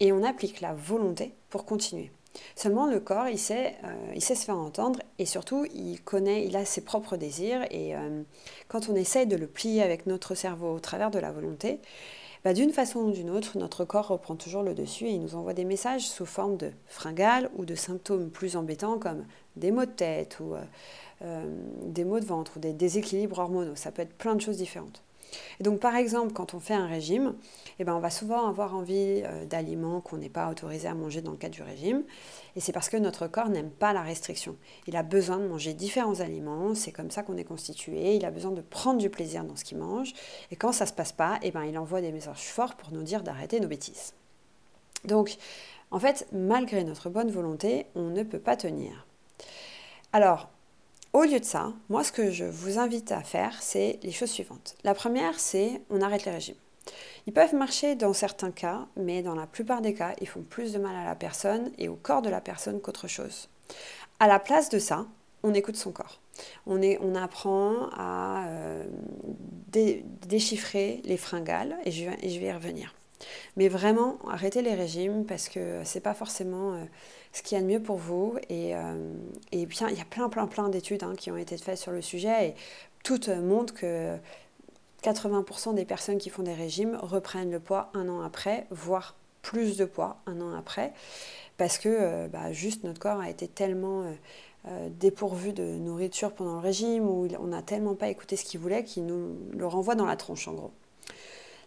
et 0.01 0.13
on 0.13 0.23
applique 0.25 0.61
la 0.61 0.75
volonté 0.75 1.33
pour 1.49 1.65
continuer. 1.65 2.11
Seulement 2.55 2.87
le 2.87 3.01
corps, 3.01 3.29
il 3.29 3.39
sait, 3.39 3.75
euh, 3.85 4.13
il 4.15 4.23
sait 4.23 4.35
se 4.35 4.45
faire 4.45 4.57
entendre 4.57 5.01
et 5.19 5.27
surtout, 5.27 5.67
il 5.75 6.01
connaît, 6.03 6.47
il 6.47 6.57
a 6.57 6.65
ses 6.65 6.83
propres 6.83 7.17
désirs 7.17 7.65
et 7.71 7.97
euh, 7.97 8.23
quand 8.69 8.89
on 8.89 8.95
essaye 8.95 9.27
de 9.27 9.37
le 9.37 9.47
plier 9.47 9.83
avec 9.83 10.07
notre 10.07 10.35
cerveau 10.35 10.75
au 10.75 10.81
travers 10.81 11.11
de 11.11 11.19
la 11.19 11.33
volonté, 11.33 11.81
bah, 12.45 12.55
d'une 12.55 12.73
façon 12.73 13.01
ou 13.01 13.11
d'une 13.11 13.31
autre, 13.31 13.59
notre 13.59 13.85
corps 13.85 14.09
reprend 14.09 14.37
toujours 14.37 14.63
le 14.63 14.75
dessus 14.75 15.07
et 15.07 15.11
il 15.11 15.21
nous 15.21 15.35
envoie 15.35 15.53
des 15.53 15.65
messages 15.65 16.09
sous 16.09 16.25
forme 16.25 16.57
de 16.57 16.71
fringales 16.87 17.51
ou 17.57 17.65
de 17.65 17.75
symptômes 17.75 18.31
plus 18.31 18.57
embêtants 18.57 18.99
comme 18.99 19.27
des 19.57 19.73
maux 19.73 19.85
de 19.85 19.91
tête 19.91 20.39
ou 20.41 20.55
euh, 21.23 21.45
des 21.83 22.05
maux 22.05 22.21
de 22.21 22.25
ventre 22.25 22.53
ou 22.57 22.61
des 22.61 22.73
déséquilibres 22.73 23.39
hormonaux. 23.41 23.77
Ça 23.77 23.91
peut 23.91 24.03
être 24.03 24.15
plein 24.15 24.35
de 24.35 24.41
choses 24.41 24.57
différentes. 24.57 25.03
Et 25.59 25.63
donc 25.63 25.81
par 25.81 25.97
exemple, 25.97 26.33
quand 26.33 26.55
on 26.55 26.61
fait 26.61 26.75
un 26.75 26.87
régime, 26.87 27.35
eh 27.79 27.85
ben, 27.85 27.95
on 27.95 28.01
va 28.01 28.11
souvent 28.11 28.49
avoir 28.49 28.75
envie 28.75 29.23
euh, 29.25 29.45
d'aliments 29.45 30.01
qu'on 30.01 30.19
n'est 30.19 30.29
pas 30.29 30.51
autorisé 30.51 30.89
à 30.89 30.95
manger 30.95 31.23
dans 31.23 31.31
le 31.33 31.37
cadre 31.37 31.55
du 31.55 31.63
régime. 31.63 32.05
Et 32.57 32.61
c'est 32.61 32.73
parce 32.73 32.89
que 32.89 32.97
notre 32.97 33.27
corps 33.27 33.49
n'aime 33.49 33.71
pas 33.71 33.93
la 33.93 34.03
restriction. 34.03 34.57
Il 34.87 34.97
a 34.97 35.03
besoin 35.03 35.39
de 35.39 35.47
manger 35.47 35.75
différents 35.75 36.21
aliments, 36.21 36.75
c'est 36.75 36.93
comme 36.93 37.11
ça 37.11 37.23
qu'on 37.23 37.37
est 37.37 37.45
constitué, 37.45 38.17
il 38.17 38.25
a 38.25 38.31
besoin 38.31 38.51
de 38.53 38.61
prendre 38.61 38.99
du 38.99 39.11
plaisir 39.11 39.45
dans 39.45 39.57
ce 39.57 39.65
qu'il 39.65 39.79
mange. 39.79 40.13
Et 40.51 40.57
quand 40.57 40.73
ça 40.73 40.85
ne 40.85 40.91
se 40.91 40.95
passe 40.95 41.13
pas, 41.13 41.39
eh 41.43 41.51
ben, 41.51 41.65
il 41.65 41.79
envoie 41.79 42.01
des 42.01 42.13
messages 42.13 42.49
forts 42.49 42.75
pour 42.75 42.93
nous 42.93 43.03
dire 43.03 43.23
d'arrêter 43.23 43.61
nos 43.61 43.69
bêtises. 43.69 44.15
Donc, 45.05 45.37
en 45.91 45.99
fait, 45.99 46.29
malgré 46.33 46.85
notre 46.85 47.11
bonne 47.11 47.31
volonté, 47.31 47.87
on 47.95 48.11
ne 48.11 48.23
peut 48.23 48.39
pas 48.39 48.57
tenir. 48.57 49.07
Alors, 50.13 50.51
au 51.13 51.23
lieu 51.23 51.41
de 51.41 51.45
ça, 51.45 51.73
moi, 51.89 52.05
ce 52.05 52.13
que 52.13 52.31
je 52.31 52.45
vous 52.45 52.79
invite 52.79 53.13
à 53.13 53.23
faire, 53.23 53.61
c'est 53.61 53.99
les 54.03 54.13
choses 54.13 54.31
suivantes. 54.31 54.77
La 54.85 54.95
première, 54.95 55.39
c'est 55.41 55.83
on 55.91 56.01
arrête 56.03 56.25
les 56.25 56.33
régimes. 56.33 56.57
Ils 57.27 57.33
peuvent 57.33 57.55
marcher 57.55 57.95
dans 57.95 58.13
certains 58.13 58.51
cas, 58.51 58.87
mais 58.97 59.23
dans 59.23 59.35
la 59.35 59.47
plupart 59.47 59.83
des 59.83 59.95
cas, 59.95 60.15
ils 60.21 60.29
font 60.29 60.43
plus 60.43 60.73
de 60.73 60.79
mal 60.79 60.97
à 60.97 61.05
la 61.05 61.15
personne 61.15 61.71
et 61.79 61.89
au 61.89 61.97
corps 61.97 62.23
de 62.23 62.31
la 62.31 62.41
personne 62.41 62.81
qu'autre 62.81 63.09
chose. 63.09 63.49
À 64.19 64.29
la 64.29 64.39
place 64.39 64.69
de 64.69 64.79
ça, 64.79 65.07
on 65.43 65.55
écoute 65.55 65.77
son 65.77 65.93
corps. 65.93 66.21
On, 66.67 67.15
apprend 67.15 67.89
à 67.93 68.47
euh, 68.49 68.85
déchiffrer 69.69 71.03
les 71.05 71.17
fringales 71.17 71.77
et 71.85 71.91
je, 71.91 72.09
et 72.23 72.31
je 72.31 72.41
vais 72.41 72.47
y 72.47 72.53
revenir. 72.53 72.95
Mais 73.57 73.69
vraiment, 73.69 74.19
arrêtez 74.29 74.63
les 74.63 74.75
régimes 74.75 75.25
parce 75.25 75.49
que 75.49 75.83
c'est 75.85 76.01
pas 76.01 76.15
forcément 76.15 76.75
euh, 76.75 76.85
ce 77.33 77.43
qu'il 77.43 77.57
y 77.57 77.59
a 77.59 77.63
de 77.63 77.69
mieux 77.69 77.83
pour 77.83 77.97
vous. 77.97 78.37
Et, 78.49 78.75
euh, 78.75 79.15
et 79.53 79.67
bien, 79.67 79.89
il 79.89 79.99
y 79.99 80.01
a 80.01 80.05
plein, 80.05 80.29
plein, 80.29 80.47
plein 80.47 80.69
d'études 80.69 81.03
hein, 81.03 81.15
qui 81.17 81.31
ont 81.31 81.37
été 81.37 81.57
faites 81.57 81.79
sur 81.79 81.93
le 81.93 82.03
sujet 82.03 82.49
et 82.49 82.55
toutes 83.03 83.29
montrent 83.29 83.75
que 83.75 84.17
80% 85.03 85.75
des 85.75 85.85
personnes 85.85 86.19
qui 86.19 86.31
font 86.31 86.43
des 86.43 86.55
régimes 86.55 86.99
reprennent 87.01 87.51
le 87.51 87.61
poids 87.61 87.91
un 87.95 88.09
an 88.09 88.21
après, 88.21 88.67
voire 88.71 89.17
plus 89.43 89.79
de 89.79 89.87
poids 89.87 90.19
un 90.27 90.41
an 90.43 90.55
après, 90.55 90.93
parce 91.57 91.79
que 91.79 91.89
euh, 91.89 92.29
bah, 92.29 92.53
juste 92.53 92.85
notre 92.85 93.01
corps 93.01 93.21
a 93.21 93.31
été 93.31 93.49
tellement 93.49 94.05
dépourvu 95.01 95.55
de 95.55 95.63
nourriture 95.63 96.33
pendant 96.33 96.53
le 96.53 96.61
régime, 96.61 97.09
ou 97.09 97.27
on 97.41 97.47
n'a 97.47 97.63
tellement 97.63 97.95
pas 97.95 98.09
écouté 98.09 98.37
ce 98.37 98.45
qu'il 98.45 98.61
voulait 98.61 98.85
qu'il 98.85 99.07
nous 99.07 99.35
le 99.57 99.67
renvoie 99.67 99.95
dans 99.95 100.05
la 100.05 100.17
tronche 100.17 100.47
en 100.49 100.53
gros. 100.53 100.71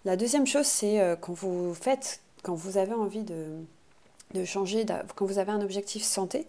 La 0.06 0.18
deuxième 0.18 0.46
chose, 0.46 0.66
c'est 0.66 1.00
quand 1.22 1.34
vous 1.34 1.74
faites, 1.74 2.22
quand 2.44 2.56
vous 2.56 2.78
avez 2.78 2.94
envie 2.94 3.24
de, 3.24 4.46
changer, 4.46 4.86
quand 5.16 5.26
vous 5.26 5.40
avez 5.40 5.52
un 5.52 5.62
objectif 5.62 6.04
santé, 6.04 6.48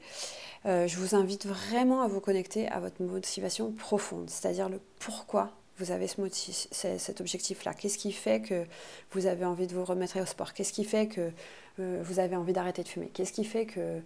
euh, 0.66 0.86
je 0.86 0.96
vous 0.96 1.14
invite 1.14 1.46
vraiment 1.46 2.02
à 2.02 2.08
vous 2.08 2.20
connecter 2.20 2.68
à 2.68 2.80
votre 2.80 3.02
motivation 3.02 3.70
profonde, 3.72 4.30
c'est-à-dire 4.30 4.68
le 4.68 4.80
pourquoi 4.98 5.50
vous 5.78 5.90
avez 5.90 6.06
ce 6.06 6.16
cet 6.70 7.20
objectif-là. 7.20 7.74
Qu'est-ce 7.74 7.98
qui 7.98 8.12
fait 8.12 8.40
que 8.40 8.64
vous 9.10 9.26
avez 9.26 9.44
envie 9.44 9.66
de 9.66 9.74
vous 9.74 9.84
remettre 9.84 10.20
au 10.20 10.24
sport? 10.24 10.52
Qu'est-ce 10.54 10.72
qui 10.72 10.84
fait 10.84 11.08
que 11.08 11.32
euh, 11.80 12.00
vous 12.02 12.20
avez 12.20 12.36
envie 12.36 12.52
d'arrêter 12.52 12.82
de 12.82 12.88
fumer? 12.88 13.10
Qu'est-ce 13.12 13.32
qui 13.32 13.44
fait 13.44 13.66
que 13.66 14.00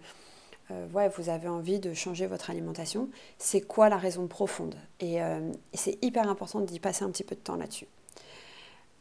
euh, 0.71 0.87
ouais, 0.93 1.09
vous 1.09 1.29
avez 1.29 1.47
envie 1.47 1.79
de 1.79 1.93
changer 1.93 2.25
votre 2.25 2.49
alimentation? 2.49 3.07
C'est 3.37 3.61
quoi 3.61 3.87
la 3.87 3.97
raison 3.97 4.27
profonde? 4.27 4.75
Et 4.99 5.19
c'est 5.73 6.03
hyper 6.03 6.27
important 6.27 6.59
d'y 6.59 6.79
passer 6.79 7.03
un 7.05 7.09
petit 7.11 7.23
peu 7.23 7.35
de 7.35 7.41
temps 7.41 7.55
là-dessus. 7.55 7.87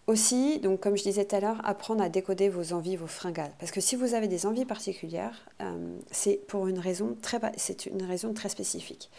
Aussi, 0.09 0.59
donc 0.59 0.81
comme 0.81 0.97
je 0.97 1.03
disais 1.03 1.27
tout 1.27 1.37
à 1.37 1.41
l'heure, 1.41 1.61
apprendre 1.65 2.03
à 2.03 2.09
décoder 2.09 2.49
vos 2.49 2.73
envies, 2.73 2.97
vos 2.97 3.07
fringales. 3.07 3.53
Parce 3.59 3.71
que 3.71 3.83
si 3.83 3.95
vous 3.95 4.15
avez 4.15 4.27
des 4.27 4.47
envies 4.47 4.65
particulières, 4.65 5.47
euh, 5.61 5.99
c'est 6.11 6.41
pour 6.49 6.67
une 6.67 6.79
raison 6.79 7.15
très, 7.21 7.38
c'est 7.59 7.85
une 7.85 8.03
raison 8.03 8.33
très 8.33 8.49
spécifique. 8.49 9.11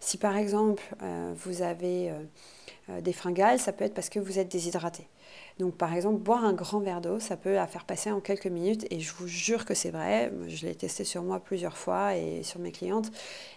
Si 0.00 0.16
par 0.16 0.38
exemple 0.38 0.82
euh, 1.02 1.34
vous 1.36 1.60
avez 1.60 2.14
euh, 2.88 3.00
des 3.02 3.12
fringales, 3.12 3.58
ça 3.58 3.74
peut 3.74 3.84
être 3.84 3.92
parce 3.92 4.08
que 4.08 4.20
vous 4.20 4.38
êtes 4.38 4.50
déshydraté. 4.50 5.06
Donc 5.58 5.76
par 5.76 5.92
exemple, 5.92 6.16
boire 6.16 6.46
un 6.46 6.54
grand 6.54 6.80
verre 6.80 7.02
d'eau, 7.02 7.20
ça 7.20 7.36
peut 7.36 7.52
la 7.52 7.66
faire 7.66 7.84
passer 7.84 8.10
en 8.10 8.20
quelques 8.20 8.46
minutes 8.46 8.86
et 8.90 9.00
je 9.00 9.12
vous 9.12 9.28
jure 9.28 9.66
que 9.66 9.74
c'est 9.74 9.90
vrai. 9.90 10.32
Je 10.46 10.64
l'ai 10.64 10.74
testé 10.74 11.04
sur 11.04 11.22
moi 11.22 11.40
plusieurs 11.40 11.76
fois 11.76 12.16
et 12.16 12.42
sur 12.42 12.58
mes 12.58 12.72
clientes 12.72 13.10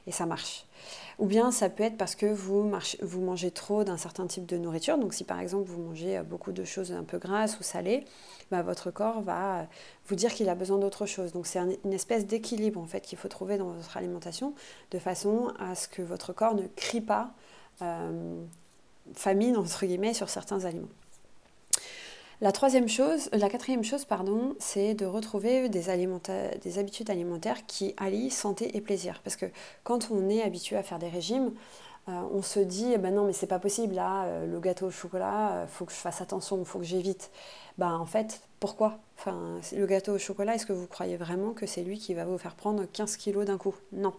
et 0.07 0.11
ça 0.11 0.25
marche. 0.25 0.65
Ou 1.21 1.27
bien 1.27 1.51
ça 1.51 1.69
peut 1.69 1.83
être 1.83 1.97
parce 1.97 2.15
que 2.15 2.25
vous, 2.25 2.63
mangez 2.63 3.51
trop 3.51 3.83
d'un 3.83 3.97
certain 3.97 4.25
type 4.25 4.47
de 4.47 4.57
nourriture. 4.57 4.97
Donc 4.97 5.13
si 5.13 5.23
par 5.23 5.39
exemple 5.39 5.69
vous 5.69 5.79
mangez 5.79 6.17
euh, 6.17 6.23
beaucoup 6.23 6.51
de 6.51 6.63
choses 6.63 6.91
un 6.93 7.03
peu 7.03 7.19
grasses 7.19 7.59
ou 7.59 7.63
salées, 7.63 8.05
bah, 8.49 8.63
votre 8.63 8.89
corps 8.89 9.21
va 9.21 9.59
euh, 9.59 9.63
vous 10.07 10.15
dire 10.15 10.33
qu'il 10.33 10.49
a 10.49 10.55
besoin 10.55 10.79
d'autre 10.79 11.05
chose. 11.05 11.31
Donc 11.31 11.45
c'est 11.45 11.59
une 11.59 11.93
espèce 11.93 12.25
d'équilibre 12.25 12.81
en 12.81 12.87
fait 12.87 13.01
qu'il 13.01 13.19
faut 13.19 13.27
trouver 13.27 13.59
dans 13.59 13.69
votre 13.69 13.97
alimentation 13.97 14.55
de 14.89 14.97
façon 14.97 15.53
à 15.59 15.75
ce 15.75 15.87
que 15.87 16.01
votre 16.01 16.33
corps 16.33 16.55
ne 16.55 16.65
crie 16.75 17.01
pas 17.01 17.35
euh, 17.83 18.41
famine 19.13 19.57
entre 19.57 19.85
sur 20.13 20.27
certains 20.27 20.65
aliments. 20.65 20.89
La 22.41 22.51
troisième 22.51 22.89
chose, 22.89 23.29
la 23.33 23.49
quatrième 23.49 23.83
chose, 23.83 24.03
pardon, 24.03 24.55
c'est 24.57 24.95
de 24.95 25.05
retrouver 25.05 25.69
des, 25.69 25.83
des 26.63 26.79
habitudes 26.79 27.11
alimentaires 27.11 27.67
qui 27.67 27.93
allient 27.97 28.31
santé 28.31 28.75
et 28.75 28.81
plaisir. 28.81 29.21
Parce 29.23 29.35
que 29.35 29.45
quand 29.83 30.09
on 30.09 30.27
est 30.27 30.41
habitué 30.41 30.75
à 30.75 30.81
faire 30.81 30.97
des 30.97 31.07
régimes, 31.07 31.51
euh, 31.51 31.90
on 32.07 32.41
se 32.41 32.59
dit, 32.59 32.91
eh 32.93 32.97
ben 32.97 33.13
non, 33.13 33.25
mais 33.25 33.33
c'est 33.33 33.47
pas 33.47 33.59
possible, 33.59 33.95
là, 33.95 34.25
euh, 34.25 34.47
le 34.47 34.59
gâteau 34.59 34.87
au 34.87 34.91
chocolat, 34.91 35.53
euh, 35.53 35.67
faut 35.67 35.85
que 35.85 35.91
je 35.91 35.97
fasse 35.97 36.21
attention, 36.21 36.57
il 36.59 36.65
faut 36.65 36.79
que 36.79 36.85
j'évite. 36.85 37.31
Ben, 37.77 37.93
en 37.93 38.05
fait, 38.05 38.41
pourquoi? 38.59 38.99
Enfin, 39.17 39.59
Le 39.71 39.85
gâteau 39.85 40.13
au 40.13 40.17
chocolat, 40.17 40.55
est-ce 40.55 40.65
que 40.65 40.73
vous 40.73 40.87
croyez 40.87 41.15
vraiment 41.15 41.53
que 41.53 41.65
c'est 41.65 41.83
lui 41.83 41.99
qui 41.99 42.13
va 42.13 42.25
vous 42.25 42.37
faire 42.37 42.55
prendre 42.55 42.85
15 42.91 43.17
kilos 43.17 43.45
d'un 43.45 43.57
coup? 43.57 43.75
Non, 43.91 44.13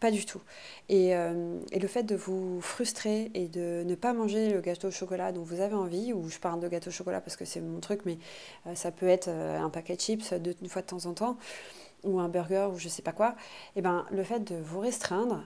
pas 0.00 0.10
du 0.10 0.24
tout. 0.24 0.40
Et, 0.88 1.08
et, 1.10 1.78
le 1.78 1.88
fait 1.88 2.04
de 2.04 2.14
vous 2.16 2.60
frustrer 2.60 3.30
et 3.34 3.48
de 3.48 3.82
ne 3.84 3.94
pas 3.94 4.12
manger 4.12 4.52
le 4.52 4.60
gâteau 4.60 4.88
au 4.88 4.90
chocolat 4.90 5.32
dont 5.32 5.42
vous 5.42 5.60
avez 5.60 5.74
envie, 5.74 6.12
ou 6.12 6.28
je 6.28 6.38
parle 6.38 6.60
de 6.60 6.68
gâteau 6.68 6.88
au 6.90 6.92
chocolat 6.92 7.20
parce 7.20 7.36
que 7.36 7.44
c'est 7.44 7.60
mon 7.60 7.80
truc, 7.80 8.02
mais 8.04 8.18
ça 8.74 8.90
peut 8.90 9.08
être 9.08 9.28
un 9.28 9.70
paquet 9.70 9.96
de 9.96 10.00
chips 10.00 10.32
de, 10.32 10.54
une 10.62 10.68
fois 10.68 10.82
de 10.82 10.86
temps 10.86 11.06
en 11.06 11.14
temps, 11.14 11.36
ou 12.04 12.20
un 12.20 12.28
burger, 12.28 12.68
ou 12.72 12.78
je 12.78 12.88
sais 12.88 13.02
pas 13.02 13.12
quoi, 13.12 13.34
et 13.76 13.82
ben, 13.82 14.06
le 14.10 14.22
fait 14.22 14.40
de 14.40 14.56
vous 14.56 14.80
restreindre, 14.80 15.44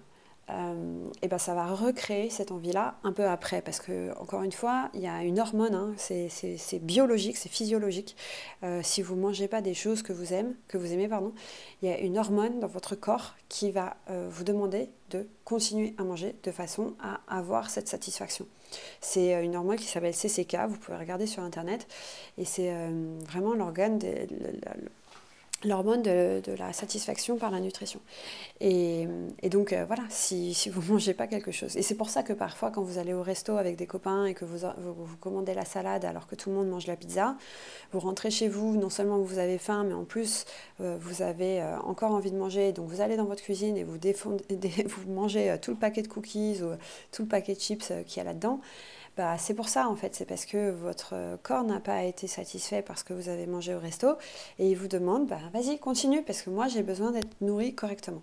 euh, 0.51 1.09
et 1.23 1.29
ben 1.29 1.39
ça 1.39 1.55
va 1.55 1.67
recréer 1.67 2.31
cette 2.31 2.53
envie-là 2.53 2.97
un 3.05 3.13
peu 3.13 3.27
après. 3.27 3.63
Parce 3.63 3.81
que, 3.81 4.17
encore 4.19 4.43
une 4.43 4.53
fois, 4.53 4.91
il 4.95 5.01
y 5.01 5.07
a 5.07 5.23
une 5.23 5.39
hormone, 5.41 5.75
hein, 5.75 5.95
c'est 5.97 6.79
biologique, 6.81 7.37
c'est 7.37 7.49
physiologique. 7.49 8.17
Euh, 8.63 8.81
si 8.83 9.03
vous 9.03 9.15
ne 9.17 9.21
mangez 9.21 9.49
pas 9.49 9.61
des 9.61 9.75
choses 9.75 10.03
que 10.03 10.13
vous 10.13 10.33
aimez, 10.33 10.55
que 10.69 10.79
vous 10.79 10.93
aimez 10.93 11.09
pardon, 11.09 11.33
il 11.83 11.89
y 11.89 11.93
a 11.93 11.99
une 11.99 12.19
hormone 12.19 12.61
dans 12.61 12.69
votre 12.69 12.95
corps 12.95 13.35
qui 13.49 13.71
va 13.71 13.97
euh, 14.11 14.29
vous 14.31 14.45
demander 14.45 14.91
de 15.11 15.27
continuer 15.45 15.95
à 15.99 16.05
manger 16.05 16.35
de 16.43 16.51
façon 16.51 16.95
à 17.01 17.21
avoir 17.29 17.71
cette 17.71 17.89
satisfaction. 17.89 18.47
C'est 19.01 19.43
une 19.43 19.57
hormone 19.57 19.77
qui 19.77 19.87
s'appelle 19.87 20.15
CCK, 20.15 20.57
vous 20.69 20.79
pouvez 20.79 20.99
regarder 20.99 21.27
sur 21.27 21.43
Internet, 21.43 21.87
et 22.37 22.45
c'est 22.45 22.71
vraiment 23.27 23.55
l'organe, 23.55 23.99
l'hormone 25.65 26.03
de, 26.03 26.41
la 26.59 26.73
satisfaction 26.73 27.37
par 27.37 27.51
la 27.51 27.61
nutrition. 27.61 28.01
Et, 28.61 29.07
donc 29.51 29.73
euh, 29.73 29.85
voilà, 29.87 30.03
si, 30.09 30.55
vous 30.71 30.83
ne 30.83 30.89
mangez 30.93 31.15
pas 31.15 31.27
quelque 31.27 31.51
chose. 31.51 31.77
Et 31.77 31.83
c'est 31.83 31.95
pour 31.95 32.11
ça 32.11 32.23
que 32.23 32.33
parfois 32.33 32.71
quand 32.71 32.83
vous 32.83 32.99
allez 32.99 33.13
au 33.13 33.23
resto 33.23 33.57
avec 33.57 33.77
des 33.77 33.87
copains 33.87 34.27
et 34.27 34.35
que 34.35 34.45
vous, 34.45 34.67
vous, 34.79 35.17
commandez 35.17 35.55
la 35.55 35.65
salade 35.65 36.05
alors 36.05 36.27
que 36.27 36.35
tout 36.35 36.51
le 36.51 36.57
monde 36.57 36.69
mange 36.69 36.87
la 36.87 36.97
pizza, 36.97 37.37
vous 37.93 38.01
rentrez 38.01 38.31
chez 38.31 38.49
vous, 38.49 38.77
non 38.77 38.91
seulement 38.91 39.19
vous 39.19 39.39
avez 39.39 39.59
faim, 39.59 39.85
mais 39.85 39.95
en 39.95 40.05
plus 40.05 40.45
euh, 40.81 40.97
vous 41.01 41.23
avez 41.23 41.61
euh, 41.61 41.79
encore 41.81 42.13
envie 42.13 42.31
de 42.31 42.37
manger. 42.37 42.73
Donc 42.73 42.89
vous 42.89 43.01
allez 43.01 43.17
dans 43.17 43.27
votre 43.27 43.43
cuisine 43.43 43.77
et 43.77 43.85
vous, 43.85 43.99
vous 44.87 45.13
mangez 45.13 45.57
tout 45.61 45.73
le 45.73 45.77
paquet 45.77 46.03
de 46.03 46.09
cookies 46.09 46.63
ou 46.63 46.71
tout 47.11 47.23
le 47.23 47.29
paquet 47.29 47.55
de 47.55 47.61
chips 47.61 47.93
qu'il 48.07 48.19
y 48.19 48.21
a 48.21 48.25
là-dedans. 48.25 48.61
Bah, 49.19 49.37
c'est 49.37 49.55
pour 49.55 49.69
ça 49.69 49.89
en 49.89 49.97
fait, 49.97 50.15
c'est 50.15 50.27
parce 50.27 50.47
que 50.47 50.71
votre 50.71 51.17
corps 51.43 51.65
n'a 51.65 51.81
pas 51.81 52.05
été 52.05 52.29
satisfait 52.29 52.83
parce 52.83 53.03
que 53.03 53.13
vous 53.13 53.29
avez 53.29 53.49
mangé 53.49 53.75
au 53.75 53.81
resto 53.81 54.11
et 54.61 54.71
il 54.71 54.77
vous 54.77 54.87
demande 54.87 55.27
bah, 55.27 55.41
vas-y 55.53 55.81
continue 55.81 56.23
parce 56.23 56.41
que 56.41 56.51
moi 56.51 56.69
j'ai 56.69 56.85
besoin 56.85 57.11
d'être 57.11 57.41
nourri 57.41 57.75
correctement. 57.75 58.23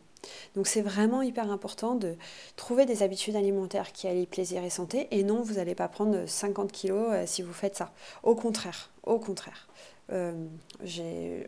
Donc 0.56 0.68
c'est 0.68 0.82
vraiment 0.82 1.22
hyper 1.22 1.52
important 1.52 1.96
de 1.96 2.16
trouver 2.56 2.86
des 2.86 3.04
habitudes 3.04 3.36
alimentaires 3.36 3.92
qui 3.92 4.08
allient 4.08 4.26
plaisir 4.26 4.64
et 4.64 4.70
santé 4.70 5.10
et 5.12 5.24
non 5.24 5.42
vous 5.42 5.56
n'allez 5.56 5.76
pas 5.76 5.90
prendre 5.90 6.26
50 6.26 6.72
kilos 6.72 7.10
euh, 7.12 7.24
si 7.26 7.42
vous 7.42 7.52
faites 7.52 7.76
ça. 7.76 7.92
Au 8.24 8.34
contraire, 8.34 8.90
au 9.04 9.20
contraire. 9.20 9.68
Euh, 10.14 10.48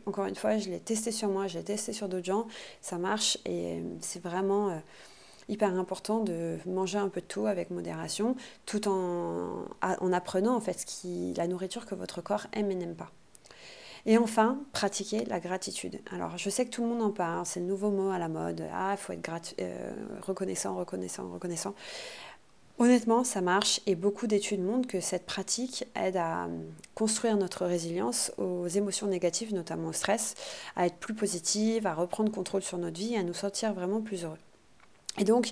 encore 0.06 0.26
une 0.26 0.36
fois, 0.36 0.58
je 0.58 0.68
l'ai 0.68 0.82
testé 0.82 1.14
sur 1.14 1.30
moi, 1.30 1.48
je 1.48 1.58
l'ai 1.58 1.64
testé 1.64 1.94
sur 1.94 2.10
d'autres 2.10 2.26
gens, 2.26 2.48
ça 2.82 2.98
marche 2.98 3.38
et 3.46 3.82
c'est 4.02 4.22
vraiment 4.22 4.82
hyper 5.50 5.74
important 5.78 6.20
de 6.20 6.58
manger 6.66 6.98
un 6.98 7.10
peu 7.10 7.22
de 7.22 7.26
tout 7.26 7.48
avec 7.48 7.70
modération, 7.70 8.36
tout 8.66 8.88
en, 8.88 9.66
en 9.82 10.14
apprenant 10.14 10.56
en 10.56 10.62
fait 10.62 10.80
ce 10.80 10.86
qui, 10.86 11.34
la 11.36 11.48
nourriture 11.48 11.86
que 11.86 11.96
votre 11.96 12.22
corps 12.22 12.48
aime 12.54 12.72
et 12.72 12.76
n'aime 12.76 12.96
pas. 12.96 13.12
Et 14.06 14.18
enfin, 14.18 14.60
pratiquer 14.72 15.26
la 15.26 15.42
gratitude. 15.42 16.00
Alors, 16.14 16.38
je 16.38 16.50
sais 16.50 16.66
que 16.66 16.70
tout 16.70 16.82
le 16.82 16.88
monde 16.88 17.02
en 17.02 17.12
parle, 17.12 17.46
c'est 17.46 17.60
le 17.60 17.66
nouveau 17.66 17.92
mot 17.92 18.10
à 18.10 18.18
la 18.18 18.30
mode. 18.30 18.64
Ah, 18.74 18.92
il 18.94 18.98
faut 18.98 19.12
être 19.12 19.30
euh, 19.60 19.92
reconnaissant, 20.22 20.76
reconnaissant, 20.76 21.30
reconnaissant. 21.30 21.76
Honnêtement, 22.80 23.26
ça 23.26 23.42
marche 23.42 23.82
et 23.86 23.96
beaucoup 23.96 24.28
d'études 24.28 24.62
montrent 24.62 24.88
que 24.88 25.02
cette 25.02 25.26
pratique 25.26 25.86
aide 25.96 26.16
à 26.16 26.46
hum, 26.46 26.64
construire 26.96 27.36
notre 27.36 27.66
résilience 27.66 28.32
aux 28.38 28.68
émotions 28.68 29.08
négatives, 29.08 29.54
notamment 29.54 29.90
au 29.90 29.94
stress, 29.94 30.36
à 30.78 30.86
être 30.86 30.98
plus 30.98 31.16
positive, 31.16 31.86
à 31.86 31.94
reprendre 31.94 32.32
contrôle 32.32 32.62
sur 32.62 32.78
notre 32.78 32.98
vie 32.98 33.18
à 33.18 33.24
nous 33.24 33.34
sentir 33.34 33.74
vraiment 33.74 34.02
plus 34.02 34.24
heureux. 34.24 34.38
Et 35.20 35.24
donc, 35.24 35.50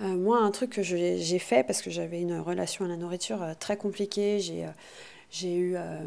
euh, 0.00 0.04
moi, 0.16 0.38
un 0.38 0.50
truc 0.50 0.70
que 0.70 0.82
j'ai 0.82 1.38
fait, 1.38 1.64
parce 1.64 1.80
que 1.80 1.90
j'avais 1.90 2.20
une 2.20 2.38
relation 2.38 2.84
à 2.84 2.88
la 2.88 2.96
nourriture 2.96 3.42
euh, 3.42 3.54
très 3.58 3.76
compliquée, 3.76 4.40
j'ai 4.40 4.66
j'ai 5.38 5.54
eu, 5.54 5.76
euh, 5.76 6.00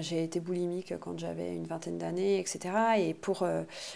j'ai 0.00 0.24
été 0.24 0.40
boulimique 0.40 0.94
quand 1.00 1.18
j'avais 1.18 1.54
une 1.54 1.66
vingtaine 1.66 1.98
d'années, 1.98 2.38
etc. 2.38 2.74
Et 2.98 3.14
pour, 3.14 3.46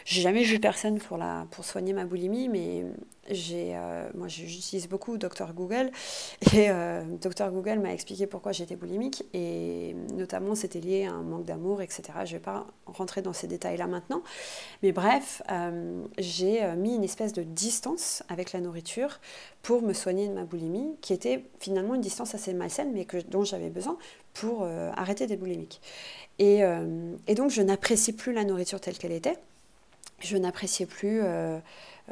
j'ai 0.05 0.21
jamais 0.21 0.43
vu 0.43 0.61
personne 0.61 0.99
pour 0.99 1.19
la, 1.19 1.47
pour 1.51 1.65
soigner 1.65 1.93
ma 1.93 2.05
boulimie, 2.05 2.49
mais 2.49 2.85
j'ai, 3.31 3.73
euh, 3.75 4.09
moi 4.15 4.29
j'utilise 4.29 4.89
beaucoup 4.89 5.19
Dr 5.19 5.53
Google 5.55 5.91
et 6.53 6.71
euh, 6.71 7.03
Dr 7.21 7.51
Google 7.51 7.79
m'a 7.79 7.93
expliqué 7.93 8.27
pourquoi 8.27 8.53
j'étais 8.53 8.77
boulimique 8.77 9.25
et 9.33 9.95
notamment 10.15 10.55
c'était 10.55 10.81
lié 10.81 11.07
à 11.07 11.13
un 11.13 11.23
manque 11.23 11.45
d'amour, 11.45 11.83
etc. 11.83 12.03
Je 12.25 12.33
vais 12.33 12.41
pas 12.41 12.67
rentrer 12.87 13.23
dans 13.23 13.33
ces 13.33 13.47
détails-là 13.47 13.87
maintenant, 13.87 14.23
mais 14.83 14.93
bref, 14.93 15.43
euh, 15.51 16.05
j'ai 16.19 16.65
mis 16.77 16.95
une 16.95 17.05
espèce 17.05 17.33
de 17.33 17.43
distance 17.43 18.23
avec 18.29 18.53
la 18.53 18.61
nourriture 18.61 19.21
pour 19.63 19.83
me 19.83 19.93
soigner 19.93 20.29
de 20.29 20.33
ma 20.33 20.45
boulimie, 20.45 20.97
qui 21.01 21.13
était 21.13 21.45
finalement 21.59 21.95
une 21.95 22.01
distance 22.01 22.35
assez 22.35 22.55
malsaine, 22.55 22.93
mais 22.93 23.05
que, 23.05 23.19
dont 23.19 23.43
j'avais 23.43 23.71
besoin 23.71 23.99
pour 24.41 24.67
arrêter 24.97 25.27
des 25.27 25.37
boulimiques. 25.37 25.81
Et, 26.39 26.61
et 27.27 27.35
donc 27.35 27.51
je 27.51 27.63
n'apprécie 27.63 28.13
plus 28.13 28.33
la 28.33 28.45
nourriture 28.45 28.81
telle 28.81 28.99
qu'elle 28.99 29.13
était. 29.13 29.39
Je 30.21 30.37
n'appréciais 30.37 30.87
plus 30.87 31.23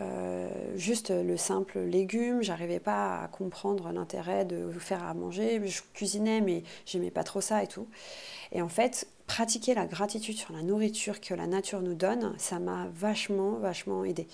euh, 0.01 0.49
juste 0.77 1.11
le 1.11 1.37
simple 1.37 1.79
légume, 1.79 2.43
j'arrivais 2.43 2.81
pas 2.81 3.23
à 3.23 3.29
comprendre 3.29 3.93
l'intérêt 3.93 4.45
de 4.45 4.71
faire 4.79 5.05
à 5.05 5.15
manger. 5.15 5.61
Je 5.67 5.83
cuisinais, 5.93 6.41
mais 6.41 6.65
j'aimais 6.87 7.11
pas 7.11 7.25
trop 7.25 7.41
ça 7.41 7.63
et 7.63 7.67
tout. 7.67 7.87
Et 8.53 8.61
en 8.61 8.69
fait, 8.69 9.07
pratiquer 9.27 9.75
la 9.75 9.87
gratitude 9.87 10.37
sur 10.37 10.53
la 10.53 10.63
nourriture 10.63 11.21
que 11.21 11.35
la 11.35 11.47
nature 11.47 11.81
nous 11.81 11.95
donne, 11.95 12.35
ça 12.39 12.59
m'a 12.59 12.89
vachement, 12.95 13.53
vachement 13.53 14.05
aidé. 14.05 14.27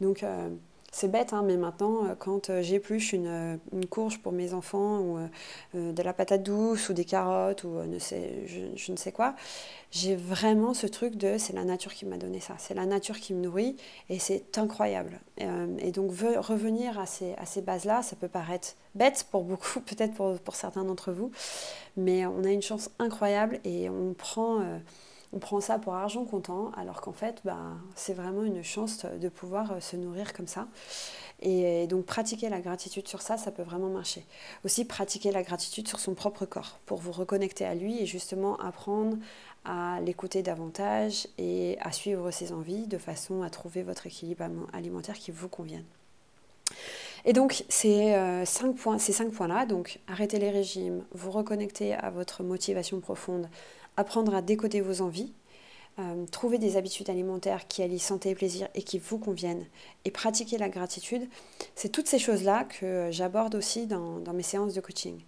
Donc, 0.00 0.22
euh, 0.22 0.48
c'est 0.94 1.08
bête, 1.08 1.32
hein, 1.32 1.42
mais 1.44 1.56
maintenant, 1.56 2.04
euh, 2.04 2.14
quand 2.16 2.50
euh, 2.50 2.62
j'épluche 2.62 3.12
une, 3.12 3.26
euh, 3.26 3.56
une 3.72 3.86
courge 3.86 4.20
pour 4.20 4.30
mes 4.30 4.54
enfants, 4.54 5.00
ou 5.00 5.18
de 5.74 6.02
la 6.02 6.12
patate 6.12 6.44
douce, 6.44 6.88
ou 6.88 6.92
des 6.92 7.04
carottes, 7.04 7.64
ou 7.64 7.82
ne 7.82 7.98
sais, 7.98 8.44
je, 8.46 8.92
ne 8.92 8.96
sais 8.96 9.10
quoi, 9.10 9.34
j'ai 9.90 10.14
vraiment 10.14 10.72
ce 10.72 10.86
truc 10.86 11.16
de 11.16 11.36
c'est 11.36 11.52
la 11.52 11.64
nature 11.64 11.92
qui 11.92 12.06
m'a 12.06 12.16
donné 12.16 12.38
ça, 12.38 12.54
c'est 12.58 12.74
la 12.74 12.86
nature 12.86 13.18
qui 13.18 13.34
me 13.34 13.40
nourrit, 13.40 13.76
et 14.08 14.20
c'est 14.20 14.56
incroyable. 14.56 15.20
et 15.38 15.90
donc, 15.90 16.12
revenir 16.12 17.00
à 17.00 17.06
ces, 17.06 17.34
à 17.34 17.46
ces 17.46 17.60
bases-là, 17.60 18.02
ça 18.02 18.14
peut 18.14 18.28
paraître 18.28 18.76
bête 18.94 19.26
pour 19.32 19.42
beaucoup, 19.42 19.80
peut-être 19.86 20.14
pour, 20.14 20.38
pour 20.38 20.54
certains 20.54 20.84
d'entre 20.84 21.10
vous, 21.10 21.32
mais 21.96 22.24
on 22.24 22.44
a 22.44 22.50
une 22.50 22.62
chance 22.62 22.88
incroyable 23.00 23.58
et 23.64 23.88
on 23.90 24.14
prend 24.14 24.60
on 25.34 25.38
prend 25.38 25.60
ça 25.60 25.78
pour 25.78 25.94
argent 25.94 26.24
comptant, 26.24 26.70
alors 26.76 27.00
qu'en 27.00 27.12
fait, 27.12 27.40
bah, 27.44 27.58
c'est 27.96 28.14
vraiment 28.14 28.44
une 28.44 28.62
chance 28.62 29.04
de 29.04 29.28
pouvoir 29.28 29.72
euh, 29.72 29.80
se 29.80 29.96
nourrir 29.96 30.32
comme 30.32 30.46
ça. 30.46 30.68
Et 31.42 31.86
donc 31.88 32.06
pratiquer 32.06 32.48
la 32.48 32.60
gratitude 32.60 33.08
sur 33.08 33.20
ça, 33.20 33.36
ça 33.36 33.50
peut 33.50 33.64
vraiment 33.64 33.88
marcher. 33.90 34.24
Aussi 34.64 34.84
pratiquer 34.84 35.32
la 35.32 35.42
gratitude 35.42 35.88
sur 35.88 35.98
son 35.98 36.14
propre 36.14 36.46
corps 36.46 36.78
pour 36.86 36.98
vous 36.98 37.12
reconnecter 37.12 37.66
à 37.66 37.74
lui 37.74 38.00
et 38.00 38.06
justement 38.06 38.56
apprendre 38.58 39.18
à 39.64 40.00
l'écouter 40.00 40.42
davantage 40.42 41.26
et 41.36 41.76
à 41.80 41.90
suivre 41.90 42.30
ses 42.30 42.52
envies 42.52 42.86
de 42.86 42.96
façon 42.96 43.42
à 43.42 43.50
trouver 43.50 43.82
votre 43.82 44.06
équilibre 44.06 44.44
alimentaire 44.72 45.16
qui 45.16 45.32
vous 45.32 45.48
convienne. 45.48 45.84
Et 47.26 47.32
donc, 47.32 47.64
ces, 47.68 48.12
euh, 48.12 48.44
cinq 48.44 48.76
points, 48.76 48.98
ces 48.98 49.12
cinq 49.12 49.32
points-là, 49.32 49.66
donc 49.66 49.98
arrêter 50.06 50.38
les 50.38 50.50
régimes, 50.50 51.04
vous 51.12 51.30
reconnecter 51.30 51.94
à 51.94 52.10
votre 52.10 52.42
motivation 52.42 53.00
profonde, 53.00 53.48
apprendre 53.96 54.34
à 54.34 54.42
décoder 54.42 54.80
vos 54.80 55.02
envies, 55.02 55.32
euh, 55.98 56.26
trouver 56.26 56.58
des 56.58 56.76
habitudes 56.76 57.08
alimentaires 57.08 57.68
qui 57.68 57.82
allient 57.82 58.00
santé 58.00 58.30
et 58.30 58.34
plaisir 58.34 58.68
et 58.74 58.82
qui 58.82 58.98
vous 58.98 59.18
conviennent, 59.18 59.64
et 60.04 60.10
pratiquer 60.10 60.58
la 60.58 60.68
gratitude, 60.68 61.28
c'est 61.76 61.90
toutes 61.90 62.08
ces 62.08 62.18
choses-là 62.18 62.64
que 62.64 63.08
j'aborde 63.12 63.54
aussi 63.54 63.86
dans, 63.86 64.20
mes 64.32 64.42
séances 64.42 64.74
de 64.74 64.80
coaching. 64.80 65.20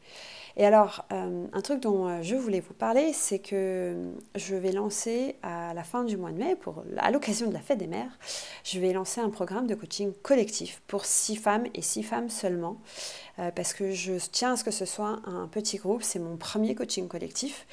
Et 0.58 0.64
alors, 0.64 1.04
euh, 1.12 1.46
un 1.52 1.60
truc 1.60 1.80
dont 1.80 2.08
euh, 2.08 2.22
je 2.22 2.34
voulais 2.34 2.60
vous 2.60 2.72
parler, 2.72 3.12
c'est 3.12 3.40
que 3.40 3.94
je 4.34 4.54
vais 4.54 4.72
lancer 4.72 5.36
à 5.42 5.74
la 5.74 5.84
fin 5.84 6.02
du 6.02 6.16
mois 6.16 6.30
de 6.30 6.38
mai, 6.38 6.56
à 6.96 7.10
l'occasion 7.10 7.48
de 7.48 7.52
la 7.52 7.60
fête 7.60 7.76
des 7.76 7.86
mères, 7.86 8.18
je 8.64 8.80
vais 8.80 8.94
lancer 8.94 9.20
un 9.20 9.28
programme 9.28 9.66
de 9.66 9.74
coaching 9.74 10.14
collectif 10.22 10.80
pour 10.86 11.04
six 11.04 11.36
femmes 11.36 11.66
et 11.74 11.82
six 11.82 12.02
femmes 12.02 12.30
seulement, 12.30 12.78
euh, 13.38 13.50
parce 13.50 13.74
que 13.74 13.90
je 13.90 14.14
tiens 14.32 14.54
à 14.54 14.56
ce 14.56 14.64
que 14.64 14.70
ce 14.70 14.86
soit 14.86 15.20
un 15.26 15.46
petit 15.46 15.76
groupe, 15.76 16.02
c'est 16.02 16.18
mon 16.18 16.38
premier 16.38 16.74
coaching 16.74 17.06
collectif, 17.06 17.66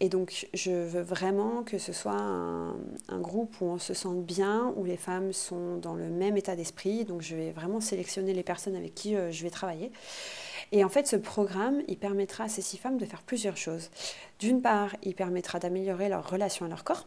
et 0.00 0.08
donc 0.08 0.46
je 0.54 0.70
veux 0.70 1.02
vraiment 1.02 1.62
que 1.62 1.76
ce 1.76 1.92
soit 1.92 2.18
un, 2.18 2.74
un 3.10 3.18
groupe 3.18 3.54
où 3.60 3.66
on 3.66 3.78
se 3.78 3.92
sente 3.92 4.24
bien, 4.24 4.72
où 4.76 4.84
les 4.84 4.96
femmes 4.96 5.34
sont 5.34 5.76
dans 5.76 5.92
le 5.92 6.08
même 6.08 6.38
état 6.38 6.56
d'esprit, 6.56 7.04
donc 7.04 7.20
je 7.20 7.36
vais 7.36 7.50
vraiment 7.50 7.82
sélectionner 7.82 8.32
les 8.32 8.42
personnes 8.42 8.76
avec 8.76 8.94
qui 8.94 9.14
je 9.30 9.42
vais 9.42 9.50
travailler. 9.50 9.92
Et 10.72 10.84
en 10.84 10.88
fait, 10.88 11.06
ce 11.06 11.16
programme, 11.16 11.82
il 11.88 11.98
permettra 11.98 12.44
à 12.44 12.48
ces 12.48 12.62
six 12.62 12.78
femmes 12.78 12.96
de 12.96 13.04
faire 13.04 13.22
plusieurs 13.22 13.56
choses. 13.56 13.90
D'une 14.38 14.62
part, 14.62 14.94
il 15.02 15.14
permettra 15.14 15.58
d'améliorer 15.58 16.08
leur 16.08 16.28
relation 16.28 16.66
à 16.66 16.68
leur 16.68 16.84
corps. 16.84 17.06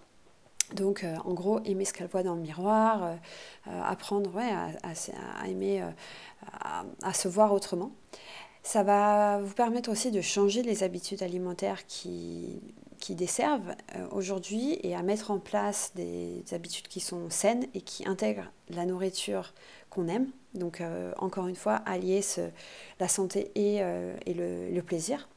Donc, 0.73 1.03
euh, 1.03 1.15
en 1.25 1.33
gros, 1.33 1.59
aimer 1.65 1.85
ce 1.85 1.93
qu'elles 1.93 2.07
voient 2.07 2.23
dans 2.23 2.35
le 2.35 2.41
miroir, 2.41 3.03
euh, 3.03 3.15
euh, 3.67 3.81
apprendre 3.83 4.31
à, 4.37 5.47
aimer, 5.47 5.83
à, 7.03 7.13
se 7.13 7.27
voir 7.27 7.53
autrement. 7.53 7.91
Ça 8.63 8.83
va 8.83 9.39
vous 9.39 9.53
permettre 9.53 9.91
aussi 9.91 10.09
de 10.09 10.21
changer 10.21 10.63
les 10.63 10.83
habitudes 10.83 11.21
alimentaires 11.21 11.85
qui, 11.85 12.61
qui 13.03 13.15
desservent 13.15 13.75
aujourd'hui 14.11 14.79
et 14.81 14.95
à 14.95 15.01
mettre 15.01 15.29
en 15.29 15.37
place 15.37 15.91
des 15.93 16.41
habitudes 16.53 16.87
qui 16.87 17.01
sont 17.01 17.29
saines 17.29 17.67
et 17.73 17.81
qui 17.81 18.07
intègrent 18.07 18.49
la 18.69 18.85
nourriture 18.85 19.53
qu'on 19.89 20.07
aime. 20.07 20.29
Donc 20.53 20.79
euh, 20.79 21.11
encore 21.17 21.47
une 21.49 21.57
fois, 21.57 21.75
allier 21.85 22.21
la 23.01 23.09
santé 23.09 23.51
et, 23.55 23.79
euh, 23.81 24.15
le, 24.25 24.81
plaisir. 24.81 25.27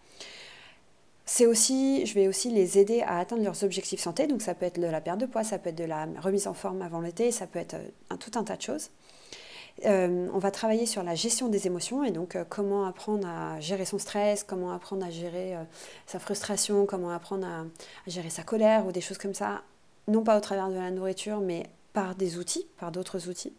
C'est 1.25 1.47
aussi, 1.47 2.07
je 2.07 2.15
vais 2.15 2.29
aussi 2.29 2.53
les 2.53 2.79
aider 2.79 3.01
à 3.01 3.19
atteindre 3.19 3.43
leurs 3.43 3.65
objectifs 3.65 3.99
santé. 3.99 4.29
Donc 4.29 4.43
ça 4.43 4.55
peut 4.55 4.67
être 4.67 4.79
de 4.79 4.87
la 4.87 5.01
perte 5.01 5.19
de 5.19 5.27
poids, 5.27 5.43
ça 5.43 5.59
peut 5.59 5.71
être 5.71 5.77
de 5.77 5.83
la 5.83 6.07
remise 6.21 6.47
en 6.47 6.55
forme 6.55 6.83
avant 6.83 7.01
l'été, 7.01 7.33
ça 7.33 7.49
peut 7.49 7.59
être 7.59 7.75
euh, 7.75 8.17
tout 8.17 8.39
un 8.39 8.45
tas 8.45 8.57
de 8.57 8.63
choses. 8.63 8.91
On 9.85 10.39
va 10.39 10.51
travailler 10.51 10.87
sur 10.87 11.03
la 11.03 11.15
gestion 11.15 11.49
des 11.49 11.67
émotions 11.67 12.03
et 12.03 12.11
donc 12.11 12.37
comment 12.49 12.87
apprendre 12.87 13.29
à 13.29 13.61
gérer 13.61 13.85
son 13.85 13.99
stress, 13.99 14.43
comment 14.43 14.73
apprendre 14.73 15.05
à 15.05 15.11
gérer 15.11 15.55
sa 16.07 16.19
frustration, 16.19 16.87
comment 16.87 17.11
apprendre 17.11 17.47
à, 17.47 17.65
gérer 18.07 18.31
sa 18.31 18.43
colère 18.43 18.87
ou 18.87 18.93
des 18.93 19.01
choses 19.01 19.19
comme 19.19 19.35
ça, 19.35 19.63
non 20.09 20.23
pas 20.23 20.37
au 20.37 20.41
travers 20.41 20.69
de 20.71 20.75
la 20.75 20.91
nourriture, 20.91 21.41
mais 21.41 21.65
par 21.93 22.15
des 22.15 22.39
outils, 22.39 22.67
par 22.79 22.91
d'autres 22.91 23.29
outils 23.29 23.53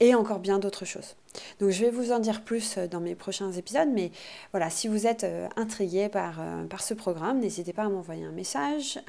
et 0.00 0.14
encore 0.14 0.38
bien 0.38 0.58
d'autres 0.58 0.84
choses. 0.84 1.16
Donc 1.60 1.70
je 1.70 1.84
vais 1.84 1.90
vous 1.90 2.12
en 2.12 2.18
dire 2.18 2.42
plus 2.42 2.78
euh, 2.78 2.86
dans 2.86 3.00
mes 3.00 3.14
prochains 3.14 3.52
épisodes, 3.52 3.88
mais 3.92 4.10
voilà, 4.52 4.70
si 4.70 4.88
vous 4.88 5.06
êtes 5.06 5.24
euh, 5.24 5.48
intrigué 5.56 6.08
par, 6.08 6.40
euh, 6.40 6.64
par 6.64 6.82
ce 6.82 6.94
programme, 6.94 7.40
n'hésitez 7.40 7.72
pas 7.72 7.84
à 7.84 7.88
m'envoyer 7.88 8.24
un 8.24 8.32
message, 8.32 9.00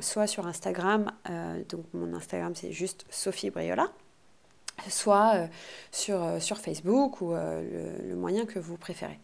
soit 0.00 0.26
sur 0.26 0.46
Instagram, 0.46 1.10
donc 1.68 1.84
mon 1.92 2.14
Instagram 2.14 2.52
c'est 2.54 2.72
juste 2.72 3.04
Sophie 3.10 3.50
Briola, 3.50 3.90
soit 4.88 5.48
sur, 5.90 6.20
sur 6.40 6.58
Facebook 6.58 7.20
ou 7.20 7.32
le, 7.32 8.14
moyen 8.16 8.46
que 8.46 8.58
vous 8.58 8.76
préférez. 8.76 9.18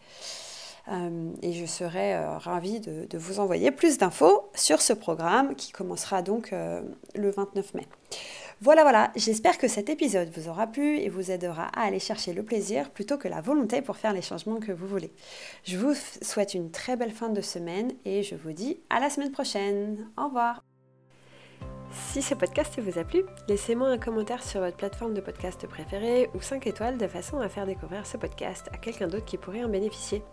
et 1.41 1.53
je 1.53 1.65
serai 1.65 2.17
ravie 2.37 2.79
de, 2.79 3.05
de, 3.05 3.17
vous 3.17 3.39
envoyer 3.39 3.71
plus 3.71 3.97
d'infos 3.97 4.49
sur 4.55 4.81
ce 4.81 4.93
programme 4.93 5.55
qui 5.55 5.71
commencera 5.71 6.21
donc 6.21 6.51
le 6.51 7.31
29 7.31 7.73
mai. 7.73 7.87
Voilà, 8.61 8.81
voilà, 8.81 9.09
j'espère 9.15 9.57
que 9.57 9.69
cet 9.69 9.87
épisode 9.87 10.29
vous 10.35 10.49
aura 10.49 10.67
plu 10.67 10.97
et 10.97 11.07
vous 11.07 11.31
aidera 11.31 11.67
à 11.67 11.83
aller 11.83 11.99
chercher 11.99 12.33
le 12.33 12.43
plaisir 12.43 12.89
plutôt 12.91 13.17
que 13.17 13.29
la 13.29 13.39
volonté 13.39 13.81
pour 13.81 13.95
faire 13.95 14.11
les 14.11 14.21
changements 14.21 14.59
que 14.59 14.73
vous 14.73 14.85
voulez. 14.85 15.13
Je 15.63 15.77
vous 15.77 15.93
souhaite 16.21 16.55
une 16.55 16.69
très 16.69 16.97
belle 16.97 17.13
fin 17.13 17.29
de 17.29 17.39
semaine 17.39 17.93
et 18.03 18.21
je 18.21 18.35
vous 18.35 18.51
dis 18.51 18.81
à 18.89 18.99
la 18.99 19.09
semaine 19.09 19.31
prochaine. 19.31 20.09
Au 20.17 20.25
revoir. 20.25 20.68
Si 21.91 22.21
ce 22.21 22.35
podcast 22.35 22.79
vous 22.79 22.99
a 22.99 23.03
plu, 23.03 23.23
laissez-moi 23.47 23.87
un 23.87 23.97
commentaire 23.97 24.43
sur 24.43 24.61
votre 24.61 24.77
plateforme 24.77 25.13
de 25.13 25.21
podcast 25.21 25.67
préférée 25.67 26.29
ou 26.35 26.41
5 26.41 26.67
étoiles 26.67 26.97
de 26.97 27.07
façon 27.07 27.39
à 27.39 27.49
faire 27.49 27.65
découvrir 27.65 28.05
ce 28.05 28.17
podcast 28.17 28.69
à 28.73 28.77
quelqu'un 28.77 29.07
d'autre 29.07 29.25
qui 29.25 29.37
pourrait 29.37 29.63
en 29.63 29.69
bénéficier. 29.69 30.23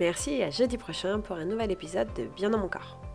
Merci 0.00 0.32
et 0.34 0.44
à 0.44 0.50
jeudi 0.50 0.78
prochain 0.78 1.20
pour 1.20 1.36
un 1.36 1.44
nouvel 1.44 1.70
épisode 1.70 2.12
de 2.14 2.24
Bien 2.36 2.50
dans 2.50 2.58
mon 2.58 2.68
corps. 2.68 3.11